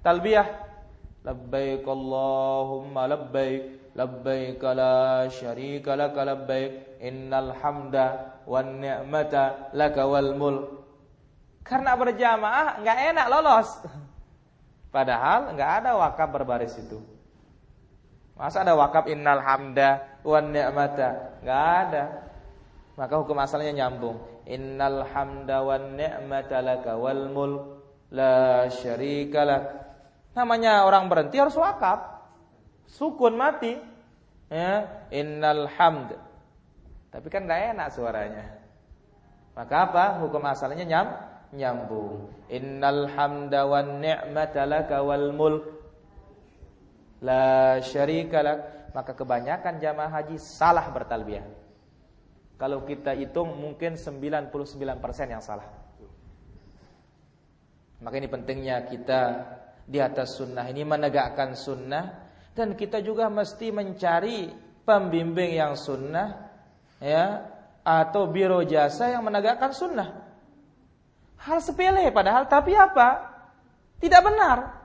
Talbiyah. 0.00 0.72
Labbaik 1.20 1.84
Allahumma 1.84 3.04
labbaik. 3.12 3.92
Labbaik 3.92 4.64
la 4.72 5.28
syarika 5.28 6.00
lak 6.00 6.16
labbaik. 6.16 6.96
Innal 7.04 7.52
hamda 7.60 8.40
wan 8.48 8.80
ni'mata 8.80 9.68
laka 9.76 10.08
wal 10.08 10.32
mulk 10.32 10.83
Karena 11.64 11.96
berjamaah 11.96 12.84
nggak 12.84 12.98
enak 13.10 13.26
lolos. 13.32 13.68
Padahal 14.92 15.56
nggak 15.56 15.70
ada 15.82 15.90
wakaf 15.96 16.28
berbaris 16.28 16.76
itu. 16.76 17.00
Masa 18.36 18.62
ada 18.62 18.76
wakaf 18.76 19.08
innal 19.08 19.40
hamda 19.40 20.20
wan 20.22 20.52
ni'mata? 20.52 21.40
Nggak 21.40 21.64
ada. 21.88 22.04
Maka 22.94 23.14
hukum 23.16 23.40
asalnya 23.40 23.72
nyambung. 23.72 24.20
Innal 24.44 25.08
hamda 25.08 25.64
wan 25.64 25.96
ni'mata 25.96 26.60
laka 26.60 27.00
wal 27.00 27.32
mulk 27.32 27.62
la 28.12 28.68
syarika 28.68 29.42
lak. 29.42 29.64
Namanya 30.36 30.84
orang 30.84 31.08
berhenti 31.08 31.40
harus 31.40 31.56
wakaf. 31.56 32.20
Sukun 32.84 33.40
mati. 33.40 33.72
Ya, 34.52 35.08
innal 35.08 35.66
hamd. 35.80 36.12
Tapi 37.08 37.26
kan 37.32 37.48
nggak 37.48 37.72
enak 37.72 37.88
suaranya. 37.88 38.44
Maka 39.56 39.74
apa? 39.88 40.04
Hukum 40.20 40.44
asalnya 40.44 40.84
nyam 40.84 41.33
nyambung. 41.54 42.28
Innal 42.50 43.08
hamda 43.14 43.64
wan 43.64 44.02
ni'mata 44.02 44.66
laka 44.66 45.00
wal 45.00 45.32
mulk 45.32 45.64
la 47.22 47.78
syarika 47.80 48.42
lak. 48.42 48.58
Maka 48.94 49.14
kebanyakan 49.18 49.82
jamaah 49.82 50.22
haji 50.22 50.38
salah 50.38 50.86
bertalbiyah. 50.94 51.46
Kalau 52.54 52.86
kita 52.86 53.10
hitung 53.18 53.58
mungkin 53.58 53.98
99% 53.98 54.54
yang 55.26 55.42
salah. 55.42 55.66
Maka 57.98 58.14
ini 58.20 58.30
pentingnya 58.30 58.86
kita 58.86 59.20
di 59.84 60.00
atas 60.00 60.40
sunnah 60.40 60.64
ini 60.68 60.80
menegakkan 60.84 61.52
sunnah 61.52 62.24
dan 62.56 62.72
kita 62.72 63.04
juga 63.04 63.28
mesti 63.28 63.68
mencari 63.68 64.48
pembimbing 64.84 65.60
yang 65.60 65.76
sunnah 65.76 66.52
ya 67.00 67.44
atau 67.84 68.32
biro 68.32 68.64
jasa 68.64 69.12
yang 69.12 69.24
menegakkan 69.24 69.72
sunnah. 69.72 70.23
Hal 71.44 71.60
sepele 71.60 72.08
padahal 72.08 72.48
tapi 72.48 72.72
apa? 72.72 73.28
Tidak 74.00 74.20
benar. 74.24 74.80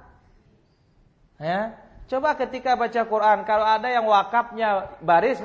Ya. 1.40 1.80
Coba 2.12 2.36
ketika 2.36 2.76
baca 2.76 3.02
Quran 3.08 3.48
kalau 3.48 3.64
ada 3.64 3.88
yang 3.88 4.04
wakafnya 4.04 4.92
baris 5.00 5.40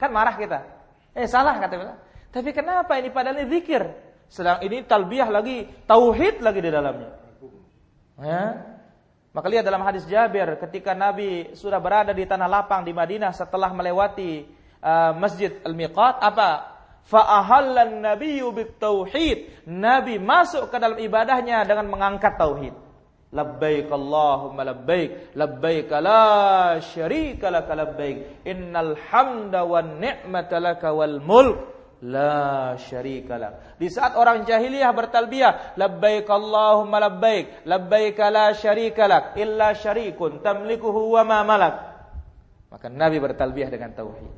kan 0.00 0.08
marah 0.08 0.34
kita. 0.40 0.64
Eh 1.12 1.28
salah 1.28 1.60
kata 1.60 1.74
kita. 1.76 1.94
Tapi 2.32 2.50
kenapa 2.50 2.96
ini 2.96 3.12
padahal 3.12 3.44
ini 3.44 3.60
zikir? 3.60 3.82
Sedang 4.26 4.58
ini 4.64 4.82
talbiyah 4.82 5.28
lagi, 5.28 5.68
tauhid 5.84 6.40
lagi 6.40 6.60
di 6.64 6.70
dalamnya. 6.72 7.10
Ya. 8.18 8.42
Maka 9.34 9.46
lihat 9.50 9.66
dalam 9.66 9.82
hadis 9.82 10.06
Jabir 10.06 10.54
ketika 10.62 10.94
Nabi 10.94 11.52
sudah 11.58 11.82
berada 11.82 12.14
di 12.14 12.22
tanah 12.22 12.46
lapang 12.46 12.86
di 12.86 12.94
Madinah 12.94 13.34
setelah 13.34 13.74
melewati 13.74 14.46
uh, 14.78 15.12
Masjid 15.18 15.58
Al-Miqat 15.66 16.22
apa? 16.22 16.73
Fa'ahallan 17.04 18.00
nabiyyu 18.00 18.52
tauhid. 18.80 19.68
Nabi 19.68 20.16
masuk 20.16 20.72
ke 20.72 20.76
dalam 20.80 20.96
ibadahnya 20.96 21.64
dengan 21.68 21.92
mengangkat 21.92 22.40
tauhid. 22.40 22.74
Labbaik 23.34 23.90
Allahumma 23.90 24.62
labbaik, 24.62 25.34
labbaik 25.34 25.90
la 25.98 26.78
syarika 26.78 27.50
lak 27.50 27.66
labbaik. 27.66 28.46
Innal 28.46 28.94
hamda 29.10 29.66
wan 29.66 29.98
ni'mata 29.98 30.62
laka 30.62 30.94
wal 30.94 31.18
mulk 31.18 31.58
la 32.06 32.78
syarika 32.78 33.34
lak. 33.34 33.74
Di 33.74 33.90
saat 33.90 34.14
orang 34.14 34.46
jahiliyah 34.46 34.94
bertalbiyah, 34.94 35.74
labbaik 35.74 36.30
Allahumma 36.30 37.02
labbaik, 37.10 37.66
labbaik 37.66 38.22
la 38.30 38.54
syarika 38.54 39.10
lak 39.10 39.24
illa 39.34 39.74
syarikun 39.74 40.38
tamlikuhu 40.38 41.18
wa 41.18 41.22
ma 41.26 41.38
malak. 41.42 41.74
Maka 42.70 42.86
Nabi 42.86 43.18
bertalbiyah 43.18 43.66
dengan 43.66 43.98
tauhid. 43.98 44.34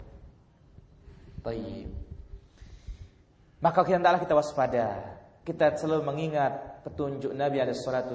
Tayyib. 1.44 2.05
Maka 3.60 3.80
hendaklah 3.86 4.20
kita 4.20 4.36
waspada. 4.36 5.16
Kita 5.46 5.78
selalu 5.78 6.02
mengingat 6.02 6.82
petunjuk 6.82 7.34
Nabi 7.34 7.62
alaihi 7.62 7.78
salatu 7.78 8.14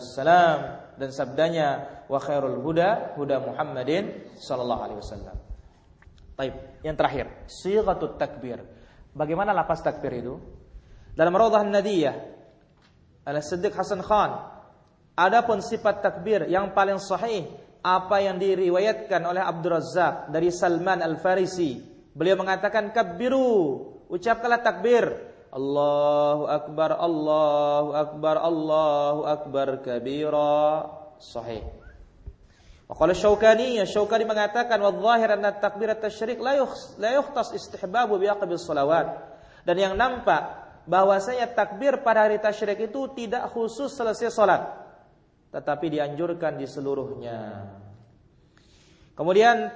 dan 0.99 1.09
sabdanya 1.11 1.67
wa 2.07 2.19
khairul 2.19 2.59
huda 2.59 3.15
huda 3.15 3.39
Muhammadin 3.39 4.35
sallallahu 4.35 4.81
alaihi 4.83 4.99
wasallam. 4.99 5.37
Baik, 6.35 6.55
yang 6.83 6.95
terakhir, 6.95 7.25
sighatut 7.47 8.19
takbir. 8.19 8.63
Bagaimana 9.11 9.51
lapas 9.51 9.83
takbir 9.83 10.23
itu? 10.23 10.39
Dalam 11.11 11.35
Raudhah 11.35 11.67
Nadiyah 11.67 12.15
Al-Siddiq 13.27 13.75
Hasan 13.75 13.99
Khan 13.99 14.51
Adapun 15.19 15.59
sifat 15.59 15.99
takbir 15.99 16.47
yang 16.47 16.71
paling 16.71 16.95
sahih 16.97 17.43
apa 17.83 18.23
yang 18.23 18.39
diriwayatkan 18.39 19.19
oleh 19.25 19.43
Abdul 19.43 19.77
dari 20.31 20.49
Salman 20.53 21.03
Al-Farisi. 21.03 21.81
Beliau 22.15 22.39
mengatakan 22.39 22.95
kabbiru, 22.95 23.77
ucapkanlah 24.07 24.63
takbir 24.63 25.30
Allahu 25.51 26.47
akbar 26.47 26.95
Allahu 26.95 27.89
akbar 27.91 28.35
Allahu 28.39 29.21
akbar 29.27 29.67
kabira. 29.83 30.87
Sahih. 31.19 31.61
Wa 32.87 32.95
qala 32.95 33.11
Syaukani 33.11 33.77
ya 33.77 33.85
Syaukani 33.85 34.23
mengatakan 34.23 34.79
wa 34.79 34.95
dhahir 34.95 35.35
anna 35.35 35.51
takbirat 35.51 35.99
tasyrik 35.99 36.39
la 36.39 36.55
la 36.97 37.09
yukhtas 37.19 37.51
istihbabu 37.51 38.15
bi 38.15 38.27
salawat. 38.55 39.11
Dan 39.67 39.75
yang 39.77 39.93
nampak 39.93 40.61
bahwasanya 40.89 41.51
takbir 41.53 42.01
pada 42.01 42.25
hari 42.25 42.41
tasyrik 42.41 42.89
itu 42.89 43.11
tidak 43.13 43.51
khusus 43.53 43.93
selesai 43.93 44.33
salat 44.33 44.81
tetapi 45.51 45.91
dianjurkan 45.91 46.55
di 46.55 46.65
seluruhnya. 46.65 47.67
Kemudian 49.13 49.67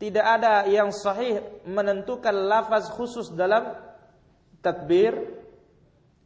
tidak 0.00 0.24
ada 0.24 0.64
yang 0.64 0.88
sahih 0.88 1.44
menentukan 1.68 2.32
lafaz 2.32 2.88
khusus 2.96 3.28
dalam 3.36 3.76
takbir 4.60 5.14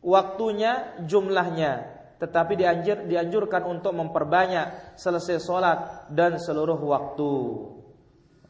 waktunya 0.03 0.99
jumlahnya 1.05 1.91
tetapi 2.23 2.55
dianjur, 2.55 3.11
dianjurkan 3.11 3.67
untuk 3.67 3.93
memperbanyak 3.99 4.95
selesai 4.95 5.43
sholat 5.43 5.79
dan 6.11 6.39
seluruh 6.39 6.79
waktu 6.79 7.35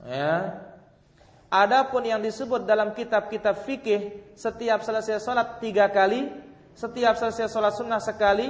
ya 0.05 0.62
Adapun 1.53 2.09
yang 2.09 2.24
disebut 2.24 2.64
dalam 2.64 2.97
kitab-kitab 2.97 3.68
fikih 3.68 4.33
setiap 4.33 4.80
selesai 4.80 5.20
sholat 5.20 5.61
tiga 5.61 5.93
kali, 5.93 6.24
setiap 6.72 7.12
selesai 7.20 7.53
sholat 7.53 7.76
sunnah 7.76 8.01
sekali, 8.01 8.49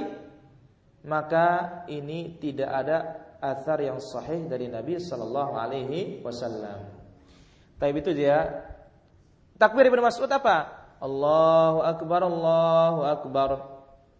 maka 1.03 1.83
ini 1.91 2.39
tidak 2.39 2.71
ada 2.71 2.97
athar 3.43 3.83
yang 3.83 3.99
sahih 3.99 4.47
dari 4.47 4.71
Nabi 4.71 5.03
Shallallahu 5.03 5.51
Alaihi 5.51 6.23
Wasallam. 6.23 6.79
Tapi 7.75 7.91
itu 7.99 8.15
dia 8.15 8.63
takbir 9.59 9.91
ibnu 9.91 9.99
Mas'ud 9.99 10.31
apa? 10.31 10.82
Allahu 11.03 11.83
akbar 11.83 12.21
Allahu 12.23 12.99
akbar. 13.03 13.49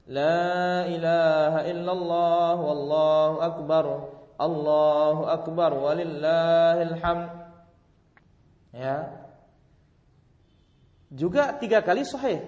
La 0.03 0.83
ilaha 0.91 1.63
illallah 1.63 2.57
wallahu 2.59 3.35
akbar. 3.39 3.85
Allahu 4.35 5.21
akbar 5.31 5.71
walillahil 5.79 6.99
hamd. 6.99 7.31
Ya. 8.75 9.15
Juga 11.07 11.55
tiga 11.55 11.79
kali 11.79 12.03
sahih. 12.03 12.43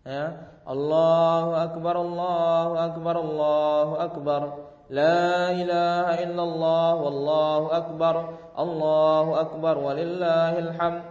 Ya. 0.00 0.56
Allahu 0.64 1.60
akbar 1.60 2.00
Allahu 2.00 2.72
akbar 2.80 3.14
Allahu 3.20 3.92
akbar. 4.00 4.42
La 4.88 5.52
ilaha 5.52 6.24
illallah 6.24 6.90
wallahu 6.96 7.66
akbar. 7.68 8.14
Allahu 8.56 9.30
akbar 9.36 9.74
walillahil 9.76 10.72
hamd. 10.72 11.04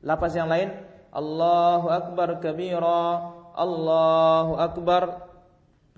Lapas 0.00 0.32
yang 0.32 0.48
lain 0.48 0.72
Allahu 1.12 1.92
akbar 1.92 2.40
kabira 2.40 3.00
Allahu 3.52 4.56
akbar 4.56 5.28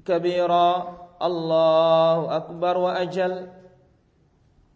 kabira 0.02 0.98
Allahu 1.22 2.34
akbar 2.34 2.74
wa 2.82 2.90
ajal. 2.98 3.46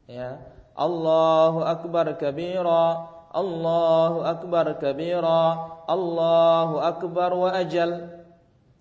Ya. 0.06 0.38
Allahu 0.78 1.66
akbar 1.66 2.14
kabira 2.22 3.10
Allahu 3.34 4.22
akbar 4.22 4.78
kabira 4.78 5.42
Allahu 5.90 6.86
akbar 6.86 7.30
wa 7.34 7.50
ajal. 7.58 8.22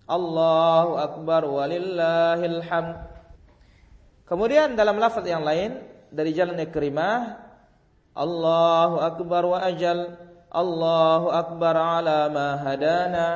Allahu 0.08 0.94
akbar 0.94 1.42
walillahil 1.42 2.62
hamd. 2.64 2.96
Kemudian 4.30 4.78
dalam 4.78 4.96
lafaz 4.96 5.26
yang 5.26 5.42
lain 5.42 5.82
dari 6.08 6.32
jalan 6.32 6.56
Ikrimah 6.62 7.36
Allahu 8.16 9.02
akbar 9.02 9.42
wa 9.44 9.58
ajal 9.66 10.27
Allahu 10.48 11.28
Akbar 11.28 11.76
ala 11.76 12.28
ma 12.32 12.56
hadana. 12.64 13.28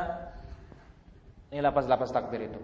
Ini 1.53 1.61
lapas-lapas 1.61 2.09
takbir 2.09 2.49
itu. 2.49 2.61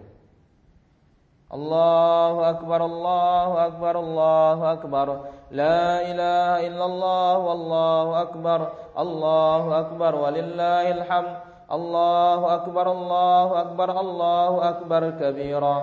Allahu 1.49 2.45
Akbar, 2.45 2.81
Allahu 2.85 3.55
Akbar, 3.57 3.95
Allahu 3.97 4.63
Akbar. 4.69 5.07
La 5.49 6.05
ilaha 6.05 6.57
illallah, 6.61 7.33
wallahu 7.41 8.11
Akbar. 8.17 8.61
Allahu 8.93 9.69
Akbar, 9.73 10.13
walillahil 10.13 11.05
hamd. 11.09 11.33
Allahu 11.69 12.45
Akbar, 12.49 12.87
Allahu 12.89 13.53
Akbar, 13.57 13.89
Allahu 13.93 14.57
Akbar 14.61 15.03
kabira. 15.17 15.77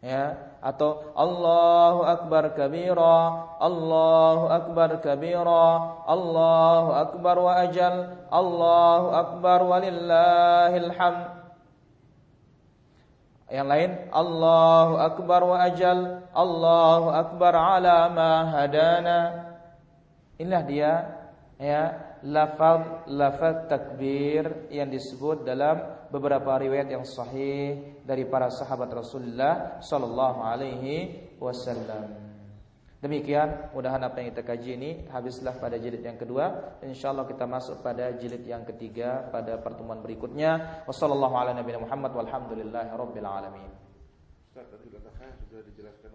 Ya 0.00 0.47
atau 0.58 1.14
Allahu 1.14 2.02
akbar 2.02 2.50
kabira 2.54 3.46
Allahu 3.62 4.50
akbar 4.50 4.98
kabira 4.98 5.66
Allahu 6.06 6.90
akbar 6.98 7.36
wa 7.38 7.52
ajal 7.62 7.94
Allahu 8.30 9.06
akbar 9.14 9.58
walillahil 9.62 10.90
hamd 10.94 11.38
Yang 13.48 13.68
lain 13.72 13.90
Allahu 14.12 14.94
akbar 15.00 15.40
wa 15.40 15.56
ajal, 15.64 16.20
Allahu 16.36 17.08
akbar 17.16 17.56
ala 17.56 18.12
ma 18.12 18.44
hadana. 18.44 19.20
Inilah 20.36 20.62
dia 20.68 20.92
ya 21.56 21.96
lafaz 22.20 23.08
lafaz 23.08 23.66
takbir 23.72 24.68
yang 24.68 24.92
disebut 24.92 25.48
dalam 25.48 25.80
beberapa 26.08 26.56
riwayat 26.56 26.88
yang 26.88 27.04
sahih 27.04 28.00
dari 28.04 28.24
para 28.24 28.48
sahabat 28.48 28.88
Rasulullah 28.92 29.80
sallallahu 29.80 30.40
alaihi 30.44 31.28
wasallam. 31.36 32.28
Demikian 32.98 33.70
mudahan 33.70 34.02
apa 34.02 34.18
yang 34.18 34.34
kita 34.34 34.42
kaji 34.42 34.70
ini 34.74 34.90
habislah 35.06 35.54
pada 35.62 35.78
jilid 35.78 36.02
yang 36.02 36.18
kedua. 36.18 36.74
Insyaallah 36.82 37.30
kita 37.30 37.46
masuk 37.46 37.78
pada 37.78 38.10
jilid 38.18 38.42
yang 38.42 38.66
ketiga 38.66 39.30
pada 39.30 39.54
pertemuan 39.62 40.02
berikutnya. 40.02 40.82
Tadi 44.50 44.90
sudah 45.46 45.62
dijelaskan 45.62 46.10